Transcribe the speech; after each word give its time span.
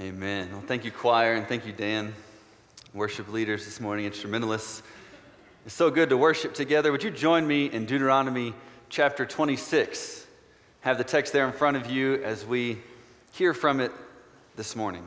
Amen. 0.00 0.48
Well, 0.50 0.62
thank 0.62 0.86
you, 0.86 0.90
choir, 0.90 1.34
and 1.34 1.46
thank 1.46 1.66
you, 1.66 1.74
Dan, 1.74 2.14
worship 2.94 3.30
leaders 3.30 3.66
this 3.66 3.80
morning, 3.80 4.06
instrumentalists. 4.06 4.82
It's 5.66 5.74
so 5.74 5.90
good 5.90 6.08
to 6.08 6.16
worship 6.16 6.54
together. 6.54 6.90
Would 6.90 7.02
you 7.02 7.10
join 7.10 7.46
me 7.46 7.66
in 7.66 7.84
Deuteronomy 7.84 8.54
chapter 8.88 9.26
26? 9.26 10.26
Have 10.80 10.96
the 10.96 11.04
text 11.04 11.34
there 11.34 11.46
in 11.46 11.52
front 11.52 11.76
of 11.76 11.90
you 11.90 12.14
as 12.24 12.46
we 12.46 12.78
hear 13.32 13.52
from 13.52 13.78
it 13.78 13.92
this 14.56 14.74
morning. 14.74 15.06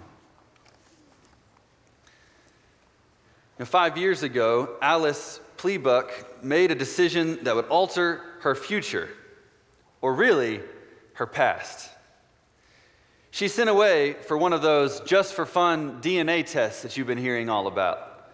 Now, 3.57 3.65
five 3.65 3.97
years 3.97 4.21
ago, 4.21 4.75
Alice 4.79 5.39
Plebuch 5.57 6.11
made 6.43 6.69
a 6.69 6.75
decision 6.75 7.43
that 7.45 7.55
would 7.55 7.65
alter 7.65 8.21
her 8.41 8.53
future, 8.53 9.09
or 10.01 10.13
really, 10.13 10.61
her 11.13 11.25
past. 11.25 11.89
She 13.33 13.47
sent 13.47 13.67
away 13.67 14.13
for 14.13 14.37
one 14.37 14.53
of 14.53 14.61
those 14.61 14.99
just 14.99 15.33
for 15.33 15.47
fun 15.47 16.01
DNA 16.01 16.45
tests 16.45 16.83
that 16.83 16.95
you've 16.95 17.07
been 17.07 17.17
hearing 17.17 17.49
all 17.49 17.65
about. 17.65 18.29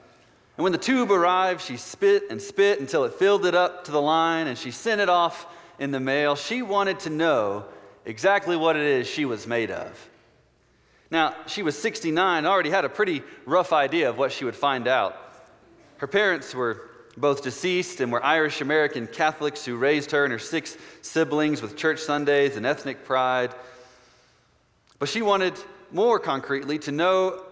And 0.57 0.63
when 0.65 0.73
the 0.73 0.77
tube 0.77 1.09
arrived, 1.09 1.61
she 1.61 1.77
spit 1.77 2.23
and 2.29 2.41
spit 2.41 2.81
until 2.81 3.05
it 3.05 3.13
filled 3.13 3.45
it 3.45 3.55
up 3.55 3.85
to 3.85 3.91
the 3.91 4.01
line 4.01 4.47
and 4.47 4.57
she 4.57 4.71
sent 4.71 4.99
it 4.99 5.07
off 5.07 5.47
in 5.79 5.91
the 5.91 6.01
mail. 6.01 6.35
She 6.35 6.61
wanted 6.61 6.99
to 6.99 7.09
know 7.09 7.63
exactly 8.03 8.57
what 8.57 8.75
it 8.75 8.81
is 8.81 9.07
she 9.07 9.23
was 9.23 9.47
made 9.47 9.71
of. 9.71 10.09
Now, 11.09 11.33
she 11.47 11.63
was 11.63 11.77
69, 11.77 12.45
already 12.45 12.69
had 12.69 12.83
a 12.83 12.89
pretty 12.89 13.23
rough 13.45 13.71
idea 13.71 14.09
of 14.09 14.17
what 14.17 14.33
she 14.33 14.43
would 14.43 14.53
find 14.53 14.85
out. 14.85 15.15
Her 15.99 16.07
parents 16.07 16.53
were 16.53 16.89
both 17.15 17.41
deceased 17.41 18.01
and 18.01 18.11
were 18.11 18.21
Irish 18.21 18.59
American 18.59 19.07
Catholics 19.07 19.63
who 19.63 19.77
raised 19.77 20.11
her 20.11 20.25
and 20.25 20.33
her 20.33 20.39
six 20.39 20.75
siblings 21.01 21.61
with 21.61 21.77
church 21.77 22.01
Sundays 22.01 22.57
and 22.57 22.65
ethnic 22.65 23.05
pride. 23.05 23.55
But 24.99 25.09
she 25.09 25.21
wanted 25.21 25.53
more 25.91 26.19
concretely 26.19 26.77
to 26.79 26.91
know 26.91 27.43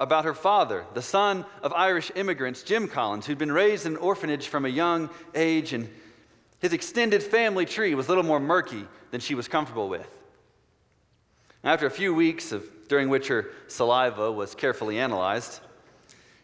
about 0.00 0.24
her 0.24 0.34
father, 0.34 0.84
the 0.94 1.02
son 1.02 1.44
of 1.62 1.72
Irish 1.72 2.10
immigrants, 2.16 2.62
Jim 2.62 2.88
Collins, 2.88 3.26
who'd 3.26 3.38
been 3.38 3.52
raised 3.52 3.86
in 3.86 3.92
an 3.92 3.98
orphanage 3.98 4.48
from 4.48 4.64
a 4.64 4.68
young 4.68 5.08
age, 5.34 5.72
and 5.72 5.88
his 6.58 6.72
extended 6.72 7.22
family 7.22 7.64
tree 7.64 7.94
was 7.94 8.06
a 8.06 8.08
little 8.08 8.24
more 8.24 8.40
murky 8.40 8.86
than 9.12 9.20
she 9.20 9.34
was 9.34 9.46
comfortable 9.46 9.88
with. 9.88 10.08
After 11.62 11.86
a 11.86 11.90
few 11.90 12.14
weeks 12.14 12.52
of, 12.52 12.64
during 12.88 13.08
which 13.08 13.28
her 13.28 13.50
saliva 13.68 14.32
was 14.32 14.54
carefully 14.54 14.98
analyzed, 14.98 15.60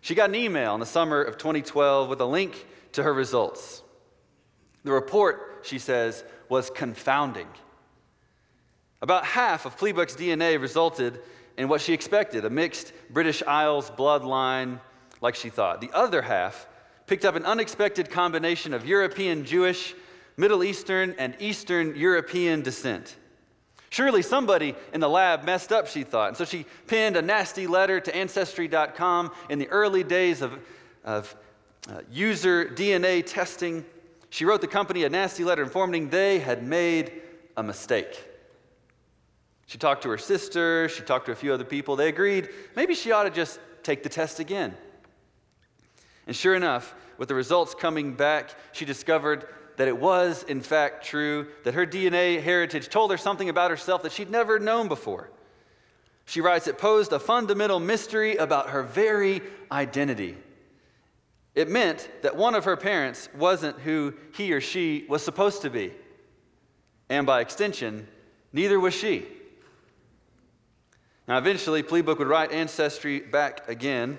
she 0.01 0.15
got 0.15 0.31
an 0.31 0.37
email 0.37 0.75
in 0.75 0.81
the 0.81 0.87
summer 0.87 1.21
of 1.21 1.37
2012 1.37 2.09
with 2.09 2.21
a 2.21 2.25
link 2.25 2.67
to 2.93 3.03
her 3.03 3.13
results. 3.13 3.83
The 4.85 4.93
report, 4.93 5.63
she 5.63 5.79
says, 5.79 6.25
was 6.49 6.71
confounding. 6.71 7.49
About 9.03 9.25
half 9.25 9.65
of 9.65 9.77
Plebuch's 9.77 10.15
DNA 10.15 10.61
resulted 10.61 11.21
in 11.57 11.69
what 11.69 11.81
she 11.81 11.93
expected 11.93 12.45
a 12.45 12.51
mixed 12.51 12.93
British 13.11 13.43
Isles 13.47 13.91
bloodline, 13.91 14.81
like 15.21 15.35
she 15.35 15.49
thought. 15.49 15.81
The 15.81 15.91
other 15.93 16.23
half 16.23 16.67
picked 17.07 17.25
up 17.25 17.35
an 17.35 17.45
unexpected 17.45 18.11
combination 18.11 18.75
of 18.75 18.87
European 18.87 19.45
Jewish, 19.45 19.95
Middle 20.37 20.63
Eastern, 20.63 21.15
and 21.19 21.35
Eastern 21.39 21.97
European 21.97 22.63
descent. 22.63 23.17
Surely 23.89 24.23
somebody 24.23 24.77
in 24.95 25.01
the 25.01 25.09
lab 25.09 25.45
messed 25.45 25.73
up, 25.73 25.89
she 25.89 26.05
thought. 26.05 26.29
And 26.29 26.37
so 26.37 26.45
she 26.45 26.65
penned 26.87 27.17
a 27.17 27.23
nasty 27.23 27.67
letter 27.67 28.01
to 28.01 28.15
Ancestry.com 28.15 29.33
in 29.49 29.59
the 29.59 29.69
early 29.69 30.05
days 30.05 30.43
of, 30.43 30.59
of 31.05 31.35
uh, 31.89 32.01
user 32.13 32.67
DNA 32.67 33.25
testing. 33.27 33.85
She 34.29 34.45
wrote 34.45 34.61
the 34.61 34.69
company 34.69 35.03
a 35.03 35.09
nasty 35.09 35.43
letter 35.43 35.65
informing 35.65 36.11
they 36.11 36.39
had 36.39 36.63
made 36.63 37.21
a 37.57 37.63
mistake. 37.63 38.30
She 39.71 39.79
talked 39.79 40.03
to 40.03 40.09
her 40.09 40.19
sister, 40.19 40.89
she 40.89 41.03
talked 41.03 41.27
to 41.27 41.33
a 41.33 41.37
few 41.37 41.55
other 41.55 41.63
people. 41.63 41.95
They 41.95 42.09
agreed 42.09 42.49
maybe 42.75 42.93
she 42.93 43.13
ought 43.13 43.23
to 43.23 43.31
just 43.31 43.61
take 43.85 44.03
the 44.03 44.09
test 44.09 44.41
again. 44.41 44.75
And 46.27 46.35
sure 46.35 46.57
enough, 46.57 46.93
with 47.19 47.29
the 47.29 47.37
results 47.37 47.73
coming 47.77 48.15
back, 48.15 48.51
she 48.73 48.85
discovered 48.85 49.47
that 49.77 49.87
it 49.87 49.97
was, 49.97 50.43
in 50.43 50.61
fact, 50.61 51.05
true, 51.05 51.47
that 51.63 51.75
her 51.75 51.87
DNA 51.87 52.43
heritage 52.43 52.89
told 52.89 53.13
her 53.13 53.17
something 53.17 53.49
about 53.49 53.71
herself 53.71 54.03
that 54.03 54.11
she'd 54.11 54.29
never 54.29 54.59
known 54.59 54.89
before. 54.89 55.31
She 56.25 56.41
writes, 56.41 56.67
it 56.67 56.77
posed 56.77 57.13
a 57.13 57.21
fundamental 57.21 57.79
mystery 57.79 58.35
about 58.39 58.71
her 58.71 58.83
very 58.83 59.41
identity. 59.71 60.37
It 61.55 61.69
meant 61.69 62.11
that 62.23 62.35
one 62.35 62.57
of 62.57 62.65
her 62.65 62.77
parents 62.77 63.29
wasn't 63.39 63.79
who 63.79 64.15
he 64.35 64.53
or 64.53 64.61
she 64.61 65.07
was 65.09 65.23
supposed 65.23 65.63
to 65.63 65.71
be. 65.71 65.93
And 67.09 67.25
by 67.25 67.41
extension, 67.41 68.09
neither 68.53 68.81
was 68.81 68.95
she. 68.95 69.29
Now, 71.31 71.39
eventually, 71.39 71.85
Plebuch 71.85 72.19
would 72.19 72.27
write 72.27 72.51
Ancestry 72.51 73.21
back 73.21 73.69
again, 73.69 74.19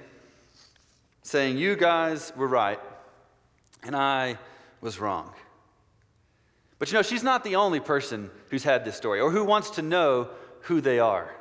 saying, 1.24 1.58
You 1.58 1.76
guys 1.76 2.32
were 2.38 2.48
right, 2.48 2.80
and 3.84 3.98
I 3.98 4.38
was 4.80 4.98
wrong. 4.98 5.34
But 6.80 6.90
you 6.90 6.98
know, 6.98 7.02
she's 7.02 7.22
not 7.22 7.44
the 7.44 7.58
only 7.58 7.82
person 7.82 8.32
who's 8.50 8.64
had 8.64 8.86
this 8.86 8.96
story 8.96 9.20
or 9.20 9.30
who 9.30 9.44
wants 9.44 9.72
to 9.72 9.82
know 9.82 10.30
who 10.62 10.80
they 10.80 11.00
are. 11.00 11.36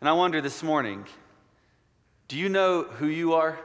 And 0.00 0.10
I 0.10 0.12
wonder 0.12 0.42
this 0.42 0.62
morning 0.62 1.06
do 2.28 2.36
you 2.36 2.50
know 2.50 2.82
who 2.82 3.06
you 3.06 3.32
are? 3.32 3.58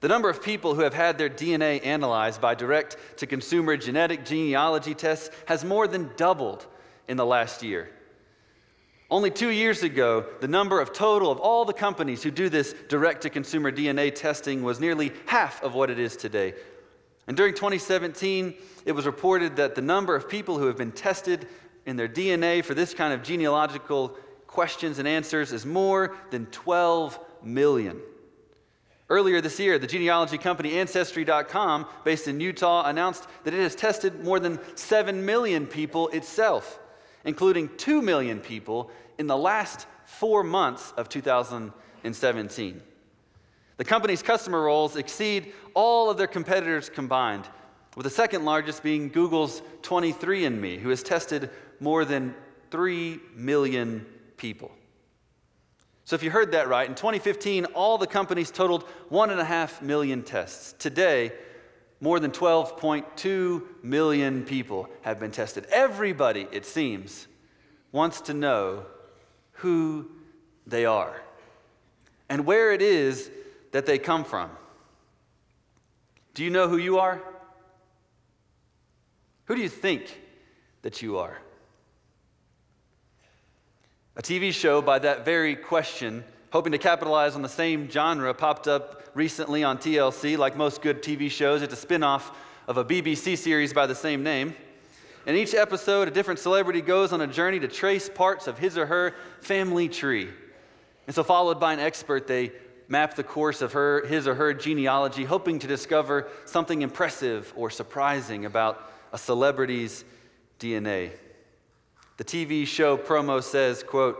The 0.00 0.08
number 0.08 0.30
of 0.30 0.42
people 0.42 0.74
who 0.74 0.80
have 0.80 0.94
had 0.94 1.18
their 1.18 1.28
DNA 1.28 1.84
analyzed 1.84 2.40
by 2.40 2.54
direct 2.54 2.96
to 3.18 3.26
consumer 3.26 3.76
genetic 3.76 4.24
genealogy 4.24 4.94
tests 4.94 5.28
has 5.44 5.62
more 5.62 5.86
than 5.86 6.10
doubled 6.16 6.66
in 7.06 7.18
the 7.18 7.26
last 7.26 7.62
year. 7.62 7.90
Only 9.12 9.30
two 9.30 9.50
years 9.50 9.82
ago, 9.82 10.24
the 10.40 10.48
number 10.48 10.80
of 10.80 10.94
total 10.94 11.30
of 11.30 11.38
all 11.38 11.66
the 11.66 11.74
companies 11.74 12.22
who 12.22 12.30
do 12.30 12.48
this 12.48 12.74
direct 12.88 13.20
to 13.24 13.28
consumer 13.28 13.70
DNA 13.70 14.14
testing 14.14 14.62
was 14.62 14.80
nearly 14.80 15.12
half 15.26 15.62
of 15.62 15.74
what 15.74 15.90
it 15.90 15.98
is 15.98 16.16
today. 16.16 16.54
And 17.26 17.36
during 17.36 17.52
2017, 17.52 18.54
it 18.86 18.92
was 18.92 19.04
reported 19.04 19.56
that 19.56 19.74
the 19.74 19.82
number 19.82 20.16
of 20.16 20.30
people 20.30 20.58
who 20.58 20.66
have 20.66 20.78
been 20.78 20.92
tested 20.92 21.46
in 21.84 21.96
their 21.96 22.08
DNA 22.08 22.64
for 22.64 22.72
this 22.72 22.94
kind 22.94 23.12
of 23.12 23.22
genealogical 23.22 24.16
questions 24.46 24.98
and 24.98 25.06
answers 25.06 25.52
is 25.52 25.66
more 25.66 26.16
than 26.30 26.46
12 26.46 27.18
million. 27.42 28.00
Earlier 29.10 29.42
this 29.42 29.60
year, 29.60 29.78
the 29.78 29.86
genealogy 29.86 30.38
company 30.38 30.78
Ancestry.com, 30.78 31.84
based 32.02 32.28
in 32.28 32.40
Utah, 32.40 32.88
announced 32.88 33.26
that 33.44 33.52
it 33.52 33.60
has 33.60 33.74
tested 33.74 34.24
more 34.24 34.40
than 34.40 34.58
7 34.74 35.26
million 35.26 35.66
people 35.66 36.08
itself, 36.08 36.78
including 37.26 37.68
2 37.76 38.00
million 38.00 38.40
people 38.40 38.90
in 39.18 39.26
the 39.26 39.36
last 39.36 39.86
four 40.04 40.42
months 40.42 40.92
of 40.96 41.08
2017. 41.08 42.82
The 43.76 43.84
company's 43.84 44.22
customer 44.22 44.62
rolls 44.62 44.96
exceed 44.96 45.52
all 45.74 46.10
of 46.10 46.16
their 46.16 46.26
competitors 46.26 46.88
combined, 46.88 47.48
with 47.96 48.04
the 48.04 48.10
second 48.10 48.44
largest 48.44 48.82
being 48.82 49.08
Google's 49.08 49.62
23andMe, 49.82 50.78
who 50.78 50.90
has 50.90 51.02
tested 51.02 51.50
more 51.80 52.04
than 52.04 52.34
3 52.70 53.20
million 53.34 54.06
people. 54.36 54.70
So, 56.04 56.16
if 56.16 56.22
you 56.22 56.30
heard 56.30 56.52
that 56.52 56.68
right, 56.68 56.88
in 56.88 56.94
2015, 56.94 57.66
all 57.66 57.96
the 57.96 58.06
companies 58.06 58.50
totaled 58.50 58.84
1.5 59.10 59.82
million 59.82 60.22
tests. 60.22 60.74
Today, 60.78 61.32
more 62.00 62.18
than 62.18 62.32
12.2 62.32 63.62
million 63.84 64.44
people 64.44 64.88
have 65.02 65.20
been 65.20 65.30
tested. 65.30 65.66
Everybody, 65.70 66.48
it 66.50 66.66
seems, 66.66 67.28
wants 67.92 68.20
to 68.22 68.34
know 68.34 68.86
who 69.62 70.10
they 70.66 70.84
are 70.84 71.22
and 72.28 72.44
where 72.44 72.72
it 72.72 72.82
is 72.82 73.30
that 73.70 73.86
they 73.86 73.96
come 73.96 74.24
from. 74.24 74.50
Do 76.34 76.42
you 76.42 76.50
know 76.50 76.68
who 76.68 76.78
you 76.78 76.98
are? 76.98 77.22
Who 79.44 79.54
do 79.54 79.60
you 79.60 79.68
think 79.68 80.20
that 80.82 81.00
you 81.00 81.18
are? 81.18 81.38
A 84.16 84.22
TV 84.22 84.52
show 84.52 84.82
by 84.82 84.98
that 84.98 85.24
very 85.24 85.54
question, 85.54 86.24
hoping 86.50 86.72
to 86.72 86.78
capitalize 86.78 87.36
on 87.36 87.42
the 87.42 87.48
same 87.48 87.88
genre, 87.88 88.34
popped 88.34 88.66
up 88.66 89.10
recently 89.14 89.62
on 89.62 89.78
TLC. 89.78 90.36
Like 90.36 90.56
most 90.56 90.82
good 90.82 91.04
TV 91.04 91.30
shows, 91.30 91.62
it's 91.62 91.72
a 91.72 91.76
spin 91.76 92.02
off 92.02 92.36
of 92.66 92.78
a 92.78 92.84
BBC 92.84 93.38
series 93.38 93.72
by 93.72 93.86
the 93.86 93.94
same 93.94 94.24
name. 94.24 94.56
In 95.24 95.36
each 95.36 95.54
episode, 95.54 96.08
a 96.08 96.10
different 96.10 96.40
celebrity 96.40 96.80
goes 96.80 97.12
on 97.12 97.20
a 97.20 97.26
journey 97.26 97.60
to 97.60 97.68
trace 97.68 98.08
parts 98.08 98.46
of 98.46 98.58
his 98.58 98.76
or 98.76 98.86
her 98.86 99.14
family 99.40 99.88
tree. 99.88 100.28
And 101.06 101.14
so, 101.14 101.22
followed 101.22 101.60
by 101.60 101.72
an 101.72 101.80
expert, 101.80 102.26
they 102.26 102.52
map 102.88 103.14
the 103.14 103.22
course 103.22 103.62
of 103.62 103.72
her, 103.72 104.04
his 104.06 104.26
or 104.26 104.34
her 104.34 104.52
genealogy, 104.52 105.24
hoping 105.24 105.58
to 105.60 105.66
discover 105.66 106.28
something 106.44 106.82
impressive 106.82 107.52
or 107.56 107.70
surprising 107.70 108.44
about 108.44 108.92
a 109.12 109.18
celebrity's 109.18 110.04
DNA. 110.58 111.12
The 112.16 112.24
TV 112.24 112.66
show 112.66 112.96
promo 112.96 113.42
says, 113.42 113.82
quote, 113.82 114.18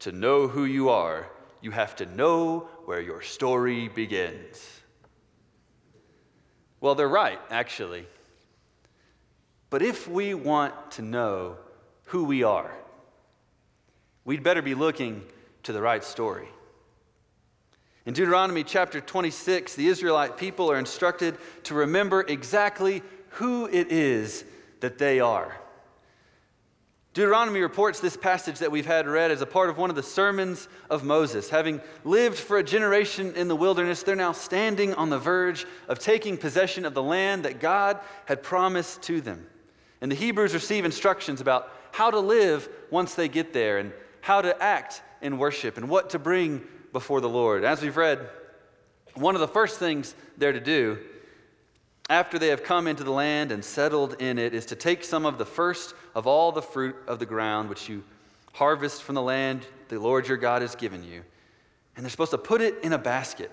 to 0.00 0.12
know 0.12 0.48
who 0.48 0.64
you 0.64 0.88
are, 0.90 1.28
you 1.62 1.70
have 1.70 1.96
to 1.96 2.06
know 2.06 2.68
where 2.84 3.00
your 3.00 3.22
story 3.22 3.88
begins. 3.88 4.82
Well, 6.80 6.94
they're 6.94 7.08
right, 7.08 7.40
actually. 7.50 8.06
But 9.74 9.82
if 9.82 10.06
we 10.06 10.34
want 10.34 10.92
to 10.92 11.02
know 11.02 11.56
who 12.04 12.22
we 12.22 12.44
are, 12.44 12.72
we'd 14.24 14.44
better 14.44 14.62
be 14.62 14.72
looking 14.72 15.24
to 15.64 15.72
the 15.72 15.82
right 15.82 16.04
story. 16.04 16.46
In 18.06 18.14
Deuteronomy 18.14 18.62
chapter 18.62 19.00
26, 19.00 19.74
the 19.74 19.88
Israelite 19.88 20.36
people 20.36 20.70
are 20.70 20.78
instructed 20.78 21.36
to 21.64 21.74
remember 21.74 22.20
exactly 22.20 23.02
who 23.30 23.66
it 23.66 23.90
is 23.90 24.44
that 24.78 24.98
they 24.98 25.18
are. 25.18 25.56
Deuteronomy 27.12 27.58
reports 27.58 27.98
this 27.98 28.16
passage 28.16 28.60
that 28.60 28.70
we've 28.70 28.86
had 28.86 29.08
read 29.08 29.32
as 29.32 29.42
a 29.42 29.46
part 29.46 29.70
of 29.70 29.76
one 29.76 29.90
of 29.90 29.96
the 29.96 30.04
sermons 30.04 30.68
of 30.88 31.02
Moses. 31.02 31.50
Having 31.50 31.80
lived 32.04 32.38
for 32.38 32.58
a 32.58 32.62
generation 32.62 33.34
in 33.34 33.48
the 33.48 33.56
wilderness, 33.56 34.04
they're 34.04 34.14
now 34.14 34.30
standing 34.30 34.94
on 34.94 35.10
the 35.10 35.18
verge 35.18 35.66
of 35.88 35.98
taking 35.98 36.36
possession 36.36 36.84
of 36.84 36.94
the 36.94 37.02
land 37.02 37.44
that 37.44 37.58
God 37.58 37.98
had 38.26 38.40
promised 38.40 39.02
to 39.02 39.20
them. 39.20 39.48
And 40.00 40.10
the 40.10 40.16
Hebrews 40.16 40.54
receive 40.54 40.84
instructions 40.84 41.40
about 41.40 41.70
how 41.92 42.10
to 42.10 42.18
live 42.18 42.68
once 42.90 43.14
they 43.14 43.28
get 43.28 43.52
there 43.52 43.78
and 43.78 43.92
how 44.20 44.42
to 44.42 44.60
act 44.62 45.02
in 45.22 45.38
worship 45.38 45.76
and 45.76 45.88
what 45.88 46.10
to 46.10 46.18
bring 46.18 46.62
before 46.92 47.20
the 47.20 47.28
Lord. 47.28 47.64
As 47.64 47.82
we've 47.82 47.96
read, 47.96 48.28
one 49.14 49.34
of 49.34 49.40
the 49.40 49.48
first 49.48 49.78
things 49.78 50.14
they're 50.36 50.52
to 50.52 50.60
do 50.60 50.98
after 52.10 52.38
they 52.38 52.48
have 52.48 52.62
come 52.62 52.86
into 52.86 53.02
the 53.02 53.10
land 53.10 53.50
and 53.50 53.64
settled 53.64 54.20
in 54.20 54.38
it, 54.38 54.52
is 54.52 54.66
to 54.66 54.76
take 54.76 55.02
some 55.02 55.24
of 55.24 55.38
the 55.38 55.44
first 55.44 55.94
of 56.14 56.26
all 56.26 56.52
the 56.52 56.62
fruit 56.62 56.96
of 57.06 57.18
the 57.18 57.26
ground 57.26 57.68
which 57.68 57.88
you 57.88 58.04
harvest 58.52 59.02
from 59.02 59.14
the 59.14 59.22
land 59.22 59.66
the 59.88 59.98
Lord 59.98 60.28
your 60.28 60.36
God 60.36 60.62
has 60.62 60.74
given 60.74 61.02
you. 61.02 61.22
And 61.96 62.04
they're 62.04 62.10
supposed 62.10 62.32
to 62.32 62.38
put 62.38 62.60
it 62.60 62.76
in 62.82 62.92
a 62.92 62.98
basket. 62.98 63.50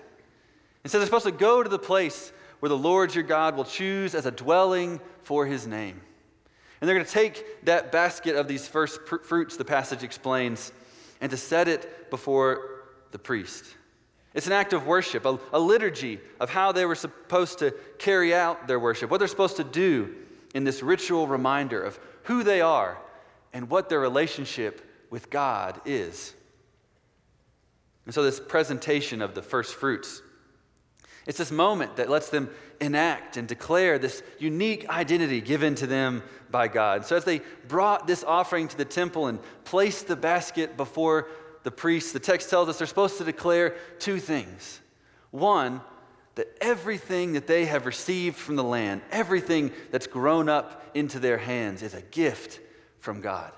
And 0.84 0.90
so 0.90 0.98
they're 0.98 1.06
supposed 1.06 1.24
to 1.24 1.32
go 1.32 1.62
to 1.62 1.68
the 1.68 1.78
place 1.78 2.32
where 2.60 2.68
the 2.68 2.76
Lord 2.76 3.14
your 3.14 3.24
God 3.24 3.56
will 3.56 3.64
choose 3.64 4.14
as 4.14 4.26
a 4.26 4.30
dwelling 4.30 5.00
for 5.22 5.46
his 5.46 5.66
name. 5.66 6.00
And 6.82 6.88
they're 6.88 6.96
going 6.96 7.06
to 7.06 7.12
take 7.12 7.64
that 7.64 7.92
basket 7.92 8.34
of 8.34 8.48
these 8.48 8.66
first 8.66 9.02
fruits, 9.06 9.56
the 9.56 9.64
passage 9.64 10.02
explains, 10.02 10.72
and 11.20 11.30
to 11.30 11.36
set 11.36 11.68
it 11.68 12.10
before 12.10 12.82
the 13.12 13.20
priest. 13.20 13.64
It's 14.34 14.48
an 14.48 14.52
act 14.52 14.72
of 14.72 14.84
worship, 14.84 15.24
a, 15.24 15.38
a, 15.52 15.60
liturgy 15.60 16.18
of 16.40 16.50
how 16.50 16.72
they 16.72 16.84
were 16.84 16.96
supposed 16.96 17.60
to 17.60 17.70
carry 18.00 18.34
out 18.34 18.66
their 18.66 18.80
worship, 18.80 19.12
what 19.12 19.18
they're 19.18 19.28
supposed 19.28 19.58
to 19.58 19.64
do 19.64 20.12
in 20.56 20.64
this 20.64 20.82
ritual 20.82 21.28
reminder 21.28 21.80
of 21.80 22.00
who 22.24 22.42
they 22.42 22.60
are 22.60 22.98
and 23.52 23.70
what 23.70 23.88
their 23.88 24.00
relationship 24.00 25.06
with 25.08 25.30
God 25.30 25.80
is. 25.84 26.34
And 28.06 28.12
so, 28.12 28.24
this 28.24 28.40
presentation 28.40 29.22
of 29.22 29.36
the 29.36 29.42
first 29.42 29.76
fruits, 29.76 30.20
it's 31.26 31.38
this 31.38 31.52
moment 31.52 31.96
that 31.96 32.10
lets 32.10 32.30
them 32.30 32.50
enact 32.80 33.36
and 33.36 33.46
declare 33.46 33.98
this 33.98 34.22
unique 34.38 34.88
identity 34.88 35.40
given 35.40 35.74
to 35.76 35.86
them 35.86 36.22
by 36.50 36.68
God. 36.68 37.06
So, 37.06 37.16
as 37.16 37.24
they 37.24 37.40
brought 37.68 38.06
this 38.06 38.24
offering 38.24 38.68
to 38.68 38.76
the 38.76 38.84
temple 38.84 39.28
and 39.28 39.38
placed 39.64 40.08
the 40.08 40.16
basket 40.16 40.76
before 40.76 41.28
the 41.62 41.70
priests, 41.70 42.12
the 42.12 42.20
text 42.20 42.50
tells 42.50 42.68
us 42.68 42.78
they're 42.78 42.86
supposed 42.86 43.18
to 43.18 43.24
declare 43.24 43.76
two 43.98 44.18
things. 44.18 44.80
One, 45.30 45.80
that 46.34 46.48
everything 46.60 47.34
that 47.34 47.46
they 47.46 47.66
have 47.66 47.86
received 47.86 48.36
from 48.36 48.56
the 48.56 48.64
land, 48.64 49.02
everything 49.10 49.70
that's 49.90 50.06
grown 50.06 50.48
up 50.48 50.84
into 50.94 51.18
their 51.18 51.38
hands, 51.38 51.82
is 51.82 51.94
a 51.94 52.02
gift 52.02 52.60
from 53.00 53.20
God. 53.20 53.52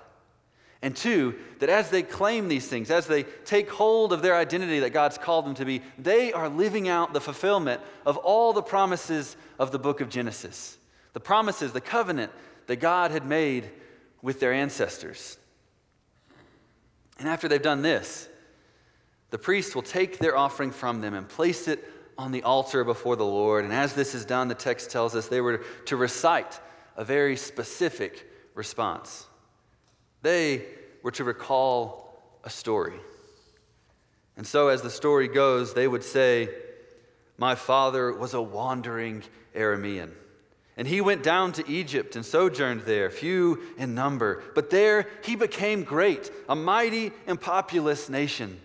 And 0.85 0.95
two, 0.95 1.33
that 1.57 1.69
as 1.69 1.89
they 1.89 2.03
claim 2.03 2.47
these 2.47 2.67
things, 2.67 2.91
as 2.91 3.07
they 3.07 3.23
take 3.23 3.71
hold 3.71 4.13
of 4.13 4.21
their 4.21 4.35
identity 4.35 4.81
that 4.81 4.93
God's 4.93 5.17
called 5.17 5.47
them 5.47 5.55
to 5.55 5.65
be, 5.65 5.81
they 5.97 6.31
are 6.31 6.47
living 6.47 6.87
out 6.87 7.11
the 7.11 7.19
fulfillment 7.19 7.81
of 8.05 8.17
all 8.17 8.53
the 8.53 8.61
promises 8.61 9.35
of 9.57 9.71
the 9.71 9.79
book 9.79 9.99
of 9.99 10.09
Genesis. 10.09 10.77
The 11.13 11.19
promises, 11.19 11.71
the 11.71 11.81
covenant 11.81 12.31
that 12.67 12.75
God 12.75 13.09
had 13.09 13.25
made 13.25 13.67
with 14.21 14.39
their 14.39 14.53
ancestors. 14.53 15.39
And 17.17 17.27
after 17.27 17.47
they've 17.47 17.59
done 17.59 17.81
this, 17.81 18.29
the 19.31 19.39
priest 19.39 19.73
will 19.73 19.81
take 19.81 20.19
their 20.19 20.37
offering 20.37 20.69
from 20.69 21.01
them 21.01 21.15
and 21.15 21.27
place 21.27 21.67
it 21.67 21.83
on 22.15 22.31
the 22.31 22.43
altar 22.43 22.83
before 22.83 23.15
the 23.15 23.25
Lord. 23.25 23.63
And 23.63 23.73
as 23.73 23.93
this 23.93 24.13
is 24.13 24.23
done, 24.23 24.49
the 24.49 24.53
text 24.53 24.91
tells 24.91 25.15
us 25.15 25.29
they 25.29 25.41
were 25.41 25.63
to 25.85 25.95
recite 25.95 26.59
a 26.95 27.03
very 27.03 27.37
specific 27.37 28.29
response. 28.53 29.25
They 30.25 30.65
were 31.03 31.11
to 31.11 31.23
recall 31.23 32.19
a 32.43 32.49
story. 32.49 32.95
And 34.35 34.47
so, 34.47 34.69
as 34.69 34.81
the 34.81 34.89
story 34.89 35.27
goes, 35.27 35.75
they 35.75 35.87
would 35.87 36.03
say, 36.03 36.49
My 37.37 37.53
father 37.53 38.11
was 38.11 38.33
a 38.33 38.41
wandering 38.41 39.21
Aramean. 39.55 40.09
And 40.77 40.87
he 40.87 40.99
went 40.99 41.21
down 41.21 41.51
to 41.51 41.69
Egypt 41.69 42.15
and 42.15 42.25
sojourned 42.25 42.81
there, 42.81 43.11
few 43.11 43.61
in 43.77 43.93
number. 43.93 44.41
But 44.55 44.71
there 44.71 45.07
he 45.23 45.35
became 45.35 45.83
great, 45.83 46.31
a 46.49 46.55
mighty 46.55 47.11
and 47.27 47.39
populous 47.39 48.09
nation. 48.09 48.59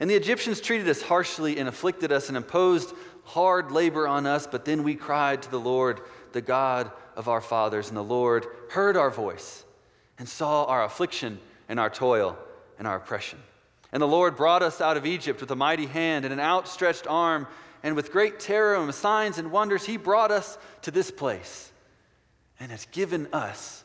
And 0.00 0.08
the 0.08 0.14
Egyptians 0.14 0.58
treated 0.58 0.88
us 0.88 1.02
harshly 1.02 1.58
and 1.58 1.68
afflicted 1.68 2.12
us 2.12 2.28
and 2.28 2.36
imposed 2.38 2.94
hard 3.24 3.72
labor 3.72 4.08
on 4.08 4.24
us. 4.24 4.46
But 4.46 4.64
then 4.64 4.84
we 4.84 4.94
cried 4.94 5.42
to 5.42 5.50
the 5.50 5.60
Lord, 5.60 6.00
the 6.32 6.40
God 6.40 6.90
of 7.14 7.28
our 7.28 7.42
fathers. 7.42 7.88
And 7.88 7.96
the 7.98 8.02
Lord 8.02 8.46
heard 8.70 8.96
our 8.96 9.10
voice 9.10 9.66
and 10.22 10.28
saw 10.28 10.62
our 10.66 10.84
affliction 10.84 11.36
and 11.68 11.80
our 11.80 11.90
toil 11.90 12.38
and 12.78 12.86
our 12.86 12.94
oppression. 12.94 13.40
And 13.90 14.00
the 14.00 14.06
Lord 14.06 14.36
brought 14.36 14.62
us 14.62 14.80
out 14.80 14.96
of 14.96 15.04
Egypt 15.04 15.40
with 15.40 15.50
a 15.50 15.56
mighty 15.56 15.86
hand 15.86 16.24
and 16.24 16.32
an 16.32 16.38
outstretched 16.38 17.08
arm 17.08 17.48
and 17.82 17.96
with 17.96 18.12
great 18.12 18.38
terror 18.38 18.76
and 18.76 18.94
signs 18.94 19.38
and 19.38 19.50
wonders, 19.50 19.84
he 19.84 19.96
brought 19.96 20.30
us 20.30 20.58
to 20.82 20.92
this 20.92 21.10
place 21.10 21.72
and 22.60 22.70
has 22.70 22.86
given 22.92 23.26
us 23.32 23.82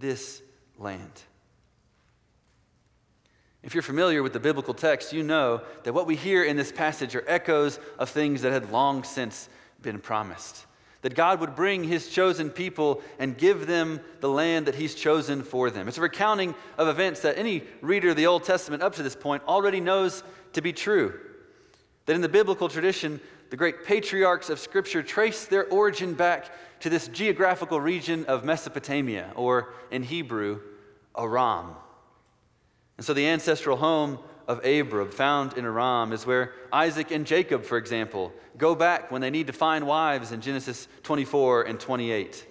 this 0.00 0.40
land. 0.78 1.20
If 3.62 3.74
you're 3.74 3.82
familiar 3.82 4.22
with 4.22 4.32
the 4.32 4.40
biblical 4.40 4.72
text, 4.72 5.12
you 5.12 5.22
know 5.22 5.60
that 5.82 5.92
what 5.92 6.06
we 6.06 6.16
hear 6.16 6.42
in 6.42 6.56
this 6.56 6.72
passage 6.72 7.14
are 7.14 7.24
echoes 7.28 7.78
of 7.98 8.08
things 8.08 8.40
that 8.40 8.52
had 8.52 8.72
long 8.72 9.04
since 9.04 9.50
been 9.82 9.98
promised. 9.98 10.64
That 11.06 11.14
God 11.14 11.38
would 11.38 11.54
bring 11.54 11.84
his 11.84 12.08
chosen 12.08 12.50
people 12.50 13.00
and 13.20 13.38
give 13.38 13.68
them 13.68 14.00
the 14.18 14.28
land 14.28 14.66
that 14.66 14.74
he's 14.74 14.92
chosen 14.92 15.44
for 15.44 15.70
them. 15.70 15.86
It's 15.86 15.98
a 15.98 16.00
recounting 16.00 16.52
of 16.76 16.88
events 16.88 17.20
that 17.20 17.38
any 17.38 17.62
reader 17.80 18.08
of 18.08 18.16
the 18.16 18.26
Old 18.26 18.42
Testament 18.42 18.82
up 18.82 18.96
to 18.96 19.04
this 19.04 19.14
point 19.14 19.44
already 19.46 19.78
knows 19.78 20.24
to 20.54 20.60
be 20.60 20.72
true. 20.72 21.16
That 22.06 22.16
in 22.16 22.22
the 22.22 22.28
biblical 22.28 22.68
tradition, 22.68 23.20
the 23.50 23.56
great 23.56 23.84
patriarchs 23.84 24.50
of 24.50 24.58
Scripture 24.58 25.00
trace 25.00 25.44
their 25.44 25.66
origin 25.68 26.14
back 26.14 26.50
to 26.80 26.90
this 26.90 27.06
geographical 27.06 27.80
region 27.80 28.24
of 28.24 28.44
Mesopotamia, 28.44 29.30
or 29.36 29.74
in 29.92 30.02
Hebrew, 30.02 30.58
Aram. 31.16 31.76
And 32.96 33.06
so 33.06 33.14
the 33.14 33.28
ancestral 33.28 33.76
home 33.76 34.18
of 34.48 34.64
Abram, 34.64 35.10
found 35.10 35.54
in 35.54 35.64
Aram, 35.64 36.12
is 36.12 36.26
where 36.26 36.52
Isaac 36.72 37.10
and 37.10 37.26
Jacob, 37.26 37.64
for 37.64 37.78
example, 37.78 38.32
go 38.56 38.74
back 38.74 39.10
when 39.10 39.20
they 39.20 39.30
need 39.30 39.48
to 39.48 39.52
find 39.52 39.86
wives 39.86 40.32
in 40.32 40.40
Genesis 40.40 40.88
24 41.02 41.62
and 41.62 41.80
28. 41.80 42.46